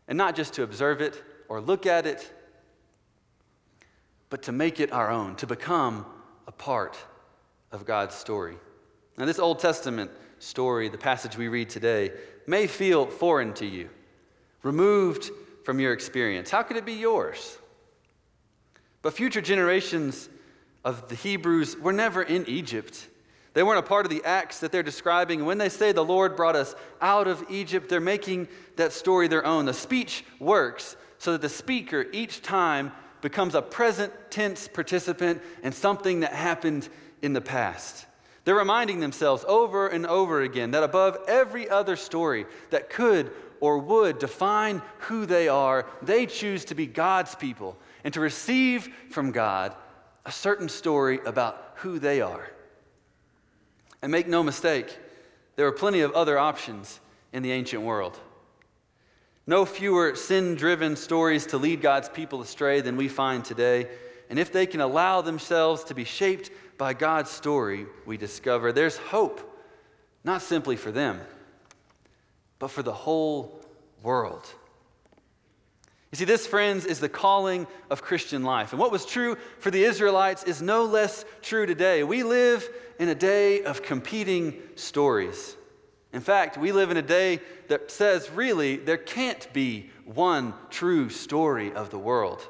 and 0.06 0.16
not 0.16 0.34
just 0.36 0.54
to 0.54 0.62
observe 0.62 1.00
it 1.00 1.22
or 1.48 1.60
look 1.60 1.86
at 1.86 2.06
it, 2.06 2.32
but 4.30 4.42
to 4.44 4.52
make 4.52 4.80
it 4.80 4.92
our 4.92 5.10
own, 5.10 5.36
to 5.36 5.46
become 5.46 6.04
a 6.46 6.52
part 6.52 6.96
of 7.72 7.84
God's 7.84 8.14
story. 8.14 8.56
Now, 9.16 9.24
this 9.26 9.38
Old 9.38 9.58
Testament 9.58 10.10
story, 10.38 10.88
the 10.88 10.98
passage 10.98 11.36
we 11.36 11.48
read 11.48 11.68
today, 11.68 12.12
may 12.46 12.66
feel 12.66 13.06
foreign 13.06 13.52
to 13.54 13.66
you, 13.66 13.90
removed 14.62 15.30
from 15.64 15.80
your 15.80 15.92
experience. 15.92 16.50
How 16.50 16.62
could 16.62 16.76
it 16.76 16.86
be 16.86 16.94
yours? 16.94 17.58
But 19.02 19.12
future 19.12 19.40
generations 19.40 20.28
of 20.84 21.08
the 21.08 21.14
Hebrews 21.14 21.76
were 21.76 21.92
never 21.92 22.22
in 22.22 22.48
Egypt. 22.48 23.08
They 23.54 23.62
weren't 23.62 23.78
a 23.78 23.82
part 23.82 24.06
of 24.06 24.10
the 24.10 24.24
acts 24.24 24.60
that 24.60 24.72
they're 24.72 24.82
describing. 24.82 25.44
When 25.44 25.58
they 25.58 25.68
say 25.68 25.92
the 25.92 26.04
Lord 26.04 26.36
brought 26.36 26.56
us 26.56 26.74
out 27.00 27.26
of 27.26 27.44
Egypt, 27.50 27.88
they're 27.88 28.00
making 28.00 28.48
that 28.76 28.92
story 28.92 29.28
their 29.28 29.44
own. 29.44 29.66
The 29.66 29.74
speech 29.74 30.24
works 30.38 30.96
so 31.18 31.32
that 31.32 31.42
the 31.42 31.48
speaker 31.48 32.06
each 32.12 32.42
time 32.42 32.92
becomes 33.20 33.54
a 33.54 33.62
present 33.62 34.12
tense 34.30 34.68
participant 34.68 35.42
in 35.62 35.72
something 35.72 36.20
that 36.20 36.32
happened 36.32 36.88
in 37.22 37.32
the 37.32 37.40
past. 37.40 38.06
They're 38.44 38.54
reminding 38.54 39.00
themselves 39.00 39.44
over 39.46 39.88
and 39.88 40.06
over 40.06 40.40
again 40.42 40.70
that 40.70 40.82
above 40.82 41.18
every 41.28 41.68
other 41.68 41.96
story 41.96 42.46
that 42.70 42.88
could 42.88 43.30
or 43.60 43.78
would 43.78 44.18
define 44.18 44.80
who 45.00 45.26
they 45.26 45.48
are, 45.48 45.86
they 46.00 46.26
choose 46.26 46.64
to 46.66 46.74
be 46.74 46.86
God's 46.86 47.34
people 47.34 47.76
and 48.04 48.14
to 48.14 48.20
receive 48.20 48.88
from 49.10 49.32
God 49.32 49.74
a 50.24 50.32
certain 50.32 50.68
story 50.68 51.20
about 51.26 51.72
who 51.76 51.98
they 51.98 52.20
are. 52.20 52.50
And 54.00 54.12
make 54.12 54.28
no 54.28 54.42
mistake, 54.42 54.96
there 55.56 55.66
were 55.66 55.72
plenty 55.72 56.00
of 56.00 56.12
other 56.12 56.38
options 56.38 57.00
in 57.32 57.42
the 57.42 57.52
ancient 57.52 57.82
world. 57.82 58.18
No 59.46 59.64
fewer 59.64 60.14
sin 60.14 60.54
driven 60.54 60.94
stories 60.94 61.46
to 61.46 61.58
lead 61.58 61.80
God's 61.80 62.08
people 62.08 62.42
astray 62.42 62.80
than 62.80 62.96
we 62.96 63.08
find 63.08 63.44
today. 63.44 63.88
And 64.30 64.38
if 64.38 64.52
they 64.52 64.66
can 64.66 64.80
allow 64.80 65.22
themselves 65.22 65.84
to 65.84 65.94
be 65.94 66.04
shaped 66.04 66.50
by 66.78 66.94
God's 66.94 67.30
story, 67.30 67.86
we 68.06 68.16
discover 68.16 68.72
there's 68.72 68.96
hope, 68.96 69.40
not 70.24 70.40
simply 70.40 70.76
for 70.76 70.92
them, 70.92 71.20
but 72.58 72.70
for 72.70 72.82
the 72.82 72.92
whole 72.92 73.60
world. 74.02 74.46
You 76.10 76.16
see, 76.16 76.24
this, 76.24 76.46
friends, 76.46 76.86
is 76.86 77.00
the 77.00 77.08
calling 77.08 77.66
of 77.90 78.00
Christian 78.00 78.42
life. 78.42 78.72
And 78.72 78.80
what 78.80 78.92
was 78.92 79.04
true 79.04 79.36
for 79.58 79.70
the 79.70 79.84
Israelites 79.84 80.44
is 80.44 80.62
no 80.62 80.84
less 80.84 81.24
true 81.42 81.66
today. 81.66 82.02
We 82.02 82.22
live 82.22 82.66
in 82.98 83.08
a 83.10 83.14
day 83.14 83.62
of 83.62 83.82
competing 83.82 84.54
stories. 84.74 85.54
In 86.12 86.20
fact, 86.22 86.56
we 86.56 86.72
live 86.72 86.90
in 86.90 86.96
a 86.96 87.02
day 87.02 87.40
that 87.68 87.90
says 87.90 88.30
really 88.30 88.76
there 88.76 88.96
can't 88.96 89.52
be 89.52 89.90
one 90.06 90.54
true 90.70 91.10
story 91.10 91.72
of 91.72 91.90
the 91.90 91.98
world. 91.98 92.48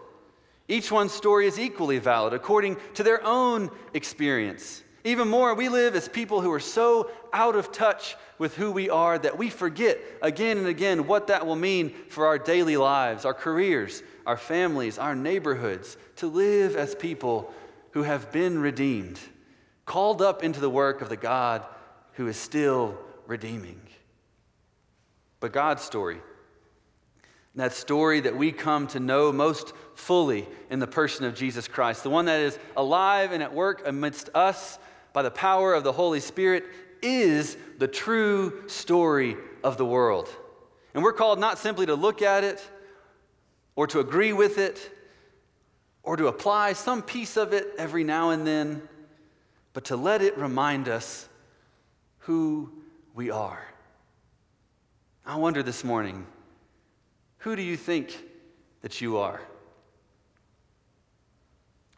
Each 0.69 0.93
one's 0.93 1.13
story 1.13 1.47
is 1.47 1.59
equally 1.59 1.99
valid 1.99 2.35
according 2.35 2.77
to 2.95 3.03
their 3.03 3.25
own 3.25 3.71
experience. 3.95 4.83
Even 5.03 5.29
more, 5.29 5.55
we 5.55 5.71
live 5.71 5.97
as 5.97 6.09
people 6.09 6.43
who 6.43 6.53
are 6.53 6.61
so 6.61 7.11
out 7.33 7.57
of 7.57 7.73
touch 7.73 8.17
with 8.37 8.55
who 8.57 8.71
we 8.71 8.91
are 8.91 9.19
that 9.19 9.39
we 9.39 9.49
forget 9.49 9.99
again 10.21 10.59
and 10.59 10.67
again 10.67 11.07
what 11.07 11.29
that 11.29 11.47
will 11.47 11.57
mean 11.57 11.95
for 12.11 12.27
our 12.27 12.39
daily 12.39 12.77
lives, 12.77 13.25
our 13.25 13.33
careers, 13.33 14.03
our 14.27 14.37
families, 14.37 14.99
our 14.99 15.15
neighborhoods, 15.15 15.97
to 16.17 16.27
live 16.27 16.77
as 16.77 16.95
people 16.95 17.53
who 17.93 18.03
have 18.03 18.31
been 18.31 18.59
redeemed, 18.59 19.19
called 19.87 20.21
up 20.21 20.45
into 20.45 20.61
the 20.61 20.69
work 20.69 21.01
of 21.01 21.09
the 21.09 21.17
God 21.17 21.65
who 22.13 22.27
is 22.27 22.37
still 22.37 22.99
redeeming. 23.27 23.81
But 25.41 25.53
God's 25.53 25.83
story 25.83 26.21
that 27.61 27.73
story 27.73 28.21
that 28.21 28.37
we 28.37 28.53
come 28.53 28.87
to 28.89 29.01
know 29.01 29.33
most 29.33 29.73
fully 29.95 30.47
in 30.71 30.79
the 30.79 30.87
person 30.87 31.25
of 31.25 31.35
Jesus 31.35 31.67
Christ, 31.67 32.03
the 32.03 32.11
one 32.11 32.27
that 32.27 32.41
is 32.41 32.59
alive 32.77 33.33
and 33.33 33.43
at 33.43 33.53
work 33.55 33.83
amidst 33.87 34.31
us 34.35 34.79
by 35.13 35.23
the 35.23 35.31
power 35.31 35.75
of 35.75 35.85
the 35.85 35.93
Holy 35.93 36.21
Spirit, 36.21 36.65
is 37.03 37.57
the 37.79 37.89
true 37.89 38.69
story 38.69 39.37
of 39.65 39.77
the 39.77 39.85
world. 39.85 40.29
And 40.95 41.03
we're 41.03 41.13
called 41.13 41.39
not 41.39 41.59
simply 41.59 41.87
to 41.87 41.95
look 41.95 42.23
at 42.23 42.45
it 42.45 42.67
or 43.77 43.87
to 43.89 44.01
agree 44.01 44.33
with 44.33 44.59
it 44.59 44.91
or 46.03 46.17
to 46.17 46.27
apply 46.27 46.73
some 46.73 47.03
piece 47.03 47.37
of 47.37 47.53
it 47.53 47.69
every 47.79 48.05
now 48.05 48.31
and 48.31 48.47
then, 48.47 48.83
but 49.73 49.85
to 49.87 49.97
let 49.97 50.23
it 50.23 50.37
remind 50.39 50.89
us 50.89 51.29
who 52.21 52.73
we 53.15 53.31
are. 53.31 53.63
I 55.25 55.37
wonder 55.37 55.63
this 55.63 55.85
morning 55.85 56.27
who 57.39 57.57
do 57.57 57.63
you 57.63 57.77
think 57.77 58.17
that 58.83 59.01
you 59.01 59.19
are? 59.19 59.41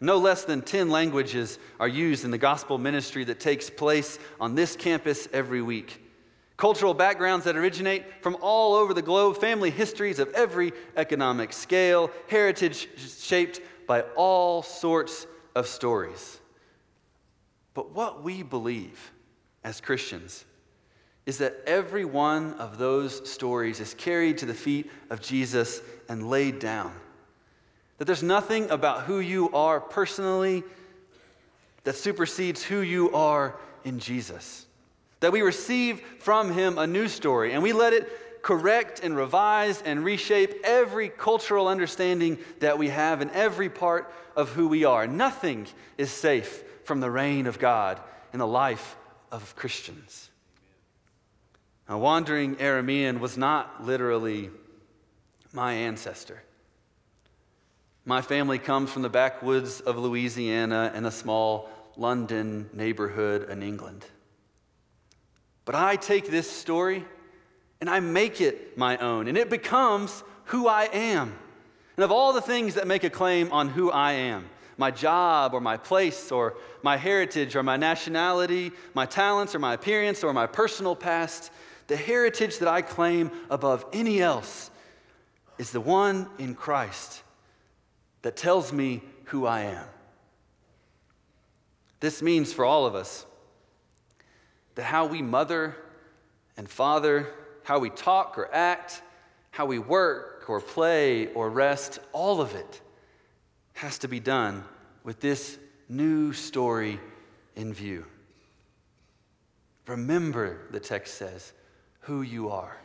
No 0.00 0.16
less 0.16 0.44
than 0.44 0.62
10 0.62 0.88
languages 0.88 1.58
are 1.78 1.88
used 1.88 2.24
in 2.24 2.30
the 2.30 2.38
gospel 2.38 2.78
ministry 2.78 3.24
that 3.24 3.38
takes 3.38 3.68
place 3.68 4.18
on 4.40 4.54
this 4.54 4.74
campus 4.74 5.28
every 5.32 5.60
week. 5.60 6.02
Cultural 6.56 6.94
backgrounds 6.94 7.44
that 7.44 7.56
originate 7.56 8.22
from 8.22 8.36
all 8.40 8.74
over 8.74 8.94
the 8.94 9.02
globe, 9.02 9.38
family 9.38 9.70
histories 9.70 10.18
of 10.18 10.30
every 10.34 10.72
economic 10.96 11.52
scale, 11.52 12.10
heritage 12.28 12.88
shaped 12.96 13.60
by 13.86 14.02
all 14.14 14.62
sorts 14.62 15.26
of 15.54 15.66
stories. 15.66 16.38
But 17.74 17.94
what 17.94 18.22
we 18.22 18.42
believe 18.42 19.12
as 19.64 19.80
Christians 19.80 20.44
is 21.26 21.38
that 21.38 21.56
every 21.66 22.04
one 22.04 22.54
of 22.54 22.78
those 22.78 23.30
stories 23.30 23.80
is 23.80 23.94
carried 23.94 24.38
to 24.38 24.46
the 24.46 24.54
feet 24.54 24.90
of 25.10 25.20
Jesus 25.20 25.80
and 26.08 26.28
laid 26.28 26.58
down. 26.58 26.92
That 27.98 28.06
there's 28.06 28.22
nothing 28.22 28.70
about 28.70 29.02
who 29.02 29.20
you 29.20 29.50
are 29.52 29.80
personally 29.80 30.64
that 31.84 31.96
supersedes 31.96 32.62
who 32.62 32.80
you 32.80 33.12
are 33.12 33.56
in 33.84 33.98
Jesus. 33.98 34.66
That 35.20 35.32
we 35.32 35.42
receive 35.42 36.00
from 36.18 36.52
him 36.52 36.78
a 36.78 36.86
new 36.86 37.08
story 37.08 37.52
and 37.52 37.62
we 37.62 37.72
let 37.72 37.92
it 37.92 38.42
correct 38.42 39.00
and 39.02 39.14
revise 39.14 39.82
and 39.82 40.04
reshape 40.04 40.54
every 40.64 41.10
cultural 41.10 41.68
understanding 41.68 42.38
that 42.60 42.78
we 42.78 42.88
have 42.88 43.20
in 43.20 43.30
every 43.30 43.68
part 43.68 44.12
of 44.34 44.50
who 44.50 44.66
we 44.68 44.84
are. 44.84 45.06
Nothing 45.06 45.66
is 45.98 46.10
safe 46.10 46.62
from 46.84 47.00
the 47.00 47.10
reign 47.10 47.46
of 47.46 47.58
God 47.58 48.00
in 48.32 48.38
the 48.38 48.46
life 48.46 48.96
of 49.30 49.54
Christians. 49.56 50.30
A 51.90 51.98
wandering 51.98 52.54
Aramean 52.54 53.18
was 53.18 53.36
not 53.36 53.84
literally 53.84 54.50
my 55.52 55.72
ancestor. 55.72 56.40
My 58.04 58.22
family 58.22 58.60
comes 58.60 58.92
from 58.92 59.02
the 59.02 59.08
backwoods 59.08 59.80
of 59.80 59.98
Louisiana 59.98 60.92
and 60.94 61.04
a 61.04 61.10
small 61.10 61.68
London 61.96 62.70
neighborhood 62.72 63.50
in 63.50 63.64
England. 63.64 64.06
But 65.64 65.74
I 65.74 65.96
take 65.96 66.30
this 66.30 66.48
story 66.48 67.04
and 67.80 67.90
I 67.90 67.98
make 67.98 68.40
it 68.40 68.78
my 68.78 68.96
own, 68.98 69.26
and 69.26 69.36
it 69.36 69.50
becomes 69.50 70.22
who 70.44 70.68
I 70.68 70.84
am. 70.92 71.36
And 71.96 72.04
of 72.04 72.12
all 72.12 72.32
the 72.32 72.40
things 72.40 72.74
that 72.74 72.86
make 72.86 73.02
a 73.02 73.10
claim 73.10 73.50
on 73.50 73.68
who 73.68 73.90
I 73.90 74.12
am, 74.12 74.48
my 74.76 74.92
job 74.92 75.54
or 75.54 75.60
my 75.60 75.76
place 75.76 76.30
or 76.30 76.56
my 76.82 76.96
heritage 76.96 77.56
or 77.56 77.64
my 77.64 77.76
nationality, 77.76 78.70
my 78.94 79.06
talents 79.06 79.56
or 79.56 79.58
my 79.58 79.74
appearance 79.74 80.22
or 80.22 80.32
my 80.32 80.46
personal 80.46 80.94
past, 80.94 81.50
the 81.90 81.96
heritage 81.96 82.58
that 82.58 82.68
I 82.68 82.82
claim 82.82 83.32
above 83.50 83.84
any 83.92 84.22
else 84.22 84.70
is 85.58 85.72
the 85.72 85.80
one 85.80 86.28
in 86.38 86.54
Christ 86.54 87.24
that 88.22 88.36
tells 88.36 88.72
me 88.72 89.02
who 89.24 89.44
I 89.44 89.62
am. 89.62 89.84
This 91.98 92.22
means 92.22 92.52
for 92.52 92.64
all 92.64 92.86
of 92.86 92.94
us 92.94 93.26
that 94.76 94.84
how 94.84 95.06
we 95.06 95.20
mother 95.20 95.74
and 96.56 96.68
father, 96.68 97.26
how 97.64 97.80
we 97.80 97.90
talk 97.90 98.38
or 98.38 98.48
act, 98.54 99.02
how 99.50 99.66
we 99.66 99.80
work 99.80 100.44
or 100.46 100.60
play 100.60 101.26
or 101.34 101.50
rest, 101.50 101.98
all 102.12 102.40
of 102.40 102.54
it 102.54 102.80
has 103.72 103.98
to 103.98 104.06
be 104.06 104.20
done 104.20 104.62
with 105.02 105.18
this 105.18 105.58
new 105.88 106.32
story 106.32 107.00
in 107.56 107.74
view. 107.74 108.06
Remember, 109.88 110.68
the 110.70 110.78
text 110.78 111.14
says, 111.14 111.52
who 112.00 112.22
you 112.22 112.50
are. 112.50 112.76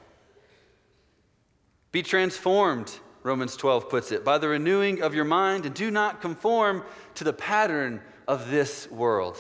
Be 1.91 2.03
transformed, 2.03 2.99
Romans 3.23 3.55
12 3.55 3.89
puts 3.89 4.11
it, 4.11 4.25
by 4.25 4.37
the 4.37 4.49
renewing 4.49 5.01
of 5.01 5.15
your 5.15 5.25
mind, 5.25 5.65
and 5.65 5.73
do 5.73 5.89
not 5.89 6.21
conform 6.21 6.83
to 7.15 7.23
the 7.23 7.33
pattern 7.33 8.01
of 8.27 8.49
this 8.49 8.89
world. 8.91 9.37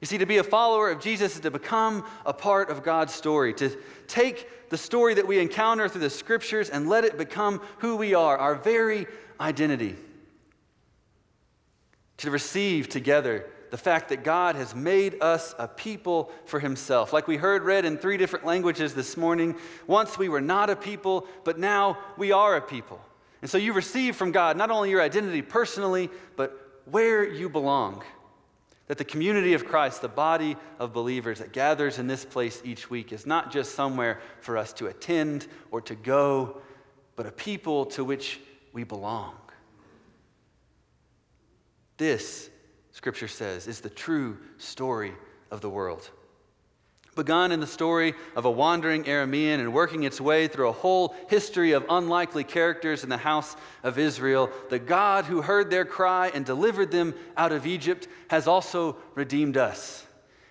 You 0.00 0.06
see, 0.06 0.18
to 0.18 0.26
be 0.26 0.38
a 0.38 0.44
follower 0.44 0.90
of 0.90 1.00
Jesus 1.00 1.34
is 1.34 1.40
to 1.40 1.50
become 1.50 2.04
a 2.24 2.32
part 2.32 2.70
of 2.70 2.84
God's 2.84 3.14
story, 3.14 3.52
to 3.54 3.76
take 4.06 4.70
the 4.70 4.78
story 4.78 5.14
that 5.14 5.26
we 5.26 5.40
encounter 5.40 5.88
through 5.88 6.02
the 6.02 6.10
scriptures 6.10 6.70
and 6.70 6.88
let 6.88 7.04
it 7.04 7.18
become 7.18 7.60
who 7.78 7.96
we 7.96 8.14
are, 8.14 8.36
our 8.36 8.54
very 8.54 9.06
identity. 9.40 9.96
To 12.18 12.30
receive 12.30 12.88
together 12.88 13.46
the 13.70 13.76
fact 13.76 14.08
that 14.08 14.24
God 14.24 14.56
has 14.56 14.74
made 14.74 15.22
us 15.22 15.54
a 15.58 15.68
people 15.68 16.30
for 16.44 16.60
himself. 16.60 17.12
Like 17.12 17.28
we 17.28 17.36
heard 17.36 17.62
read 17.62 17.84
in 17.84 17.98
three 17.98 18.16
different 18.16 18.44
languages 18.44 18.94
this 18.94 19.16
morning, 19.16 19.56
once 19.86 20.18
we 20.18 20.28
were 20.28 20.40
not 20.40 20.70
a 20.70 20.76
people, 20.76 21.26
but 21.44 21.58
now 21.58 21.98
we 22.16 22.32
are 22.32 22.56
a 22.56 22.60
people. 22.60 23.00
And 23.42 23.50
so 23.50 23.58
you 23.58 23.72
receive 23.72 24.16
from 24.16 24.32
God 24.32 24.56
not 24.56 24.70
only 24.70 24.90
your 24.90 25.02
identity 25.02 25.42
personally, 25.42 26.10
but 26.36 26.80
where 26.86 27.28
you 27.28 27.48
belong. 27.48 28.02
That 28.86 28.98
the 28.98 29.04
community 29.04 29.52
of 29.52 29.66
Christ, 29.66 30.00
the 30.00 30.08
body 30.08 30.56
of 30.78 30.92
believers 30.92 31.40
that 31.40 31.52
gathers 31.52 31.98
in 31.98 32.06
this 32.06 32.24
place 32.24 32.62
each 32.64 32.88
week, 32.88 33.12
is 33.12 33.26
not 33.26 33.52
just 33.52 33.74
somewhere 33.74 34.20
for 34.40 34.56
us 34.56 34.72
to 34.74 34.86
attend 34.86 35.46
or 35.70 35.80
to 35.82 35.94
go, 35.94 36.62
but 37.14 37.26
a 37.26 37.30
people 37.30 37.84
to 37.86 38.04
which 38.04 38.40
we 38.72 38.84
belong. 38.84 39.34
This, 41.98 42.48
Scripture 42.98 43.28
says, 43.28 43.68
is 43.68 43.78
the 43.80 43.88
true 43.88 44.36
story 44.58 45.12
of 45.52 45.60
the 45.60 45.70
world 45.70 46.10
begun 47.18 47.50
in 47.50 47.58
the 47.58 47.66
story 47.66 48.14
of 48.36 48.44
a 48.44 48.50
wandering 48.50 49.02
Aramean 49.02 49.58
and 49.58 49.74
working 49.74 50.04
its 50.04 50.20
way 50.20 50.46
through 50.46 50.68
a 50.68 50.72
whole 50.72 51.16
history 51.28 51.72
of 51.72 51.84
unlikely 51.90 52.44
characters 52.44 53.02
in 53.02 53.10
the 53.10 53.16
house 53.16 53.56
of 53.82 53.98
Israel, 53.98 54.48
the 54.70 54.78
God 54.78 55.24
who 55.24 55.42
heard 55.42 55.68
their 55.68 55.84
cry 55.84 56.30
and 56.32 56.46
delivered 56.46 56.92
them 56.92 57.14
out 57.36 57.50
of 57.50 57.66
Egypt 57.66 58.06
has 58.30 58.46
also 58.46 58.96
redeemed 59.16 59.56
us. 59.56 60.06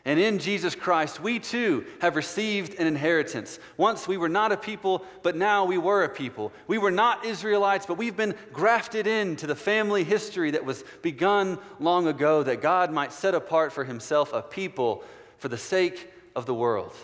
And 0.08 0.22
in 0.22 0.40
Jesus 0.40 0.74
Christ, 0.74 1.20
we 1.20 1.38
too 1.38 1.86
have 2.00 2.16
received 2.16 2.80
an 2.80 2.88
inheritance. 2.88 3.60
Once 3.76 4.08
we 4.08 4.16
were 4.16 4.30
not 4.30 4.54
a 4.54 4.58
people, 4.58 5.04
but 5.22 5.36
now 5.36 5.66
we 5.66 5.78
were 5.78 6.06
a 6.06 6.10
people. 6.10 6.54
We 6.66 6.78
were 6.78 6.92
not 6.92 7.26
Israelites, 7.26 7.86
but 7.86 7.98
we've 7.98 8.16
been 8.16 8.34
grafted 8.54 9.06
into 9.06 9.48
the 9.48 9.56
family 9.56 10.06
history 10.06 10.52
that 10.52 10.64
was 10.64 10.86
begun 11.02 11.60
long 11.82 12.08
ago, 12.08 12.42
that 12.42 12.62
God 12.62 12.90
might 12.90 13.12
set 13.12 13.36
apart 13.36 13.74
for 13.74 13.84
himself 13.84 14.32
a 14.32 14.42
people 14.42 15.04
for 15.40 15.50
the 15.50 15.58
sake 15.58 16.10
of 16.38 16.46
the 16.46 16.56
world. 16.56 16.96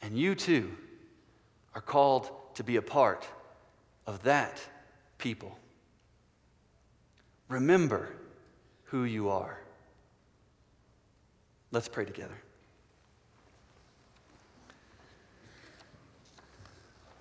And 0.00 0.16
you 0.16 0.36
too 0.36 0.70
are 1.74 1.80
called 1.80 2.30
to 2.54 2.62
be 2.62 2.76
a 2.76 2.82
part 2.82 3.26
of 4.06 4.22
that 4.22 4.60
people. 5.18 5.58
Remember 7.48 8.10
who 8.84 9.02
you 9.02 9.28
are. 9.28 9.58
Let's 11.72 11.88
pray 11.88 12.04
together. 12.04 12.34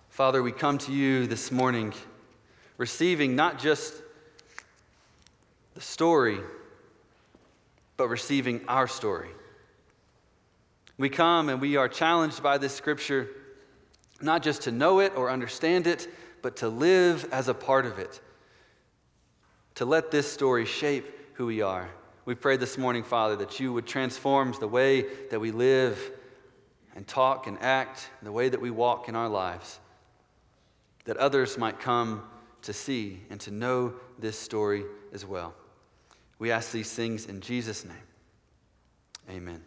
Father, 0.09 0.41
we 0.41 0.51
come 0.51 0.79
to 0.79 0.91
you 0.91 1.27
this 1.27 1.51
morning 1.51 1.93
receiving 2.77 3.35
not 3.35 3.59
just 3.59 3.93
the 5.75 5.81
story, 5.81 6.39
but 7.95 8.07
receiving 8.07 8.61
our 8.67 8.87
story. 8.87 9.29
We 10.97 11.09
come 11.09 11.49
and 11.49 11.61
we 11.61 11.75
are 11.75 11.87
challenged 11.87 12.41
by 12.41 12.57
this 12.57 12.73
scripture 12.73 13.29
not 14.21 14.41
just 14.41 14.63
to 14.63 14.71
know 14.71 14.99
it 14.99 15.15
or 15.15 15.29
understand 15.29 15.87
it, 15.87 16.07
but 16.41 16.57
to 16.57 16.69
live 16.69 17.25
as 17.31 17.47
a 17.47 17.53
part 17.53 17.85
of 17.85 17.99
it. 17.99 18.19
To 19.75 19.85
let 19.85 20.11
this 20.11 20.29
story 20.29 20.65
shape 20.65 21.05
who 21.35 21.45
we 21.45 21.61
are. 21.61 21.89
We 22.29 22.35
pray 22.35 22.57
this 22.57 22.77
morning, 22.77 23.01
Father, 23.01 23.35
that 23.37 23.59
you 23.59 23.73
would 23.73 23.87
transform 23.87 24.53
the 24.59 24.67
way 24.67 25.03
that 25.31 25.39
we 25.39 25.49
live 25.49 26.11
and 26.95 27.07
talk 27.07 27.47
and 27.47 27.57
act, 27.59 28.07
the 28.21 28.31
way 28.31 28.49
that 28.49 28.61
we 28.61 28.69
walk 28.69 29.09
in 29.09 29.15
our 29.15 29.27
lives, 29.27 29.79
that 31.05 31.17
others 31.17 31.57
might 31.57 31.79
come 31.79 32.21
to 32.61 32.71
see 32.71 33.21
and 33.31 33.39
to 33.39 33.49
know 33.49 33.95
this 34.19 34.37
story 34.37 34.83
as 35.11 35.25
well. 35.25 35.55
We 36.37 36.51
ask 36.51 36.71
these 36.71 36.93
things 36.93 37.25
in 37.25 37.41
Jesus' 37.41 37.83
name. 37.83 37.97
Amen. 39.27 39.63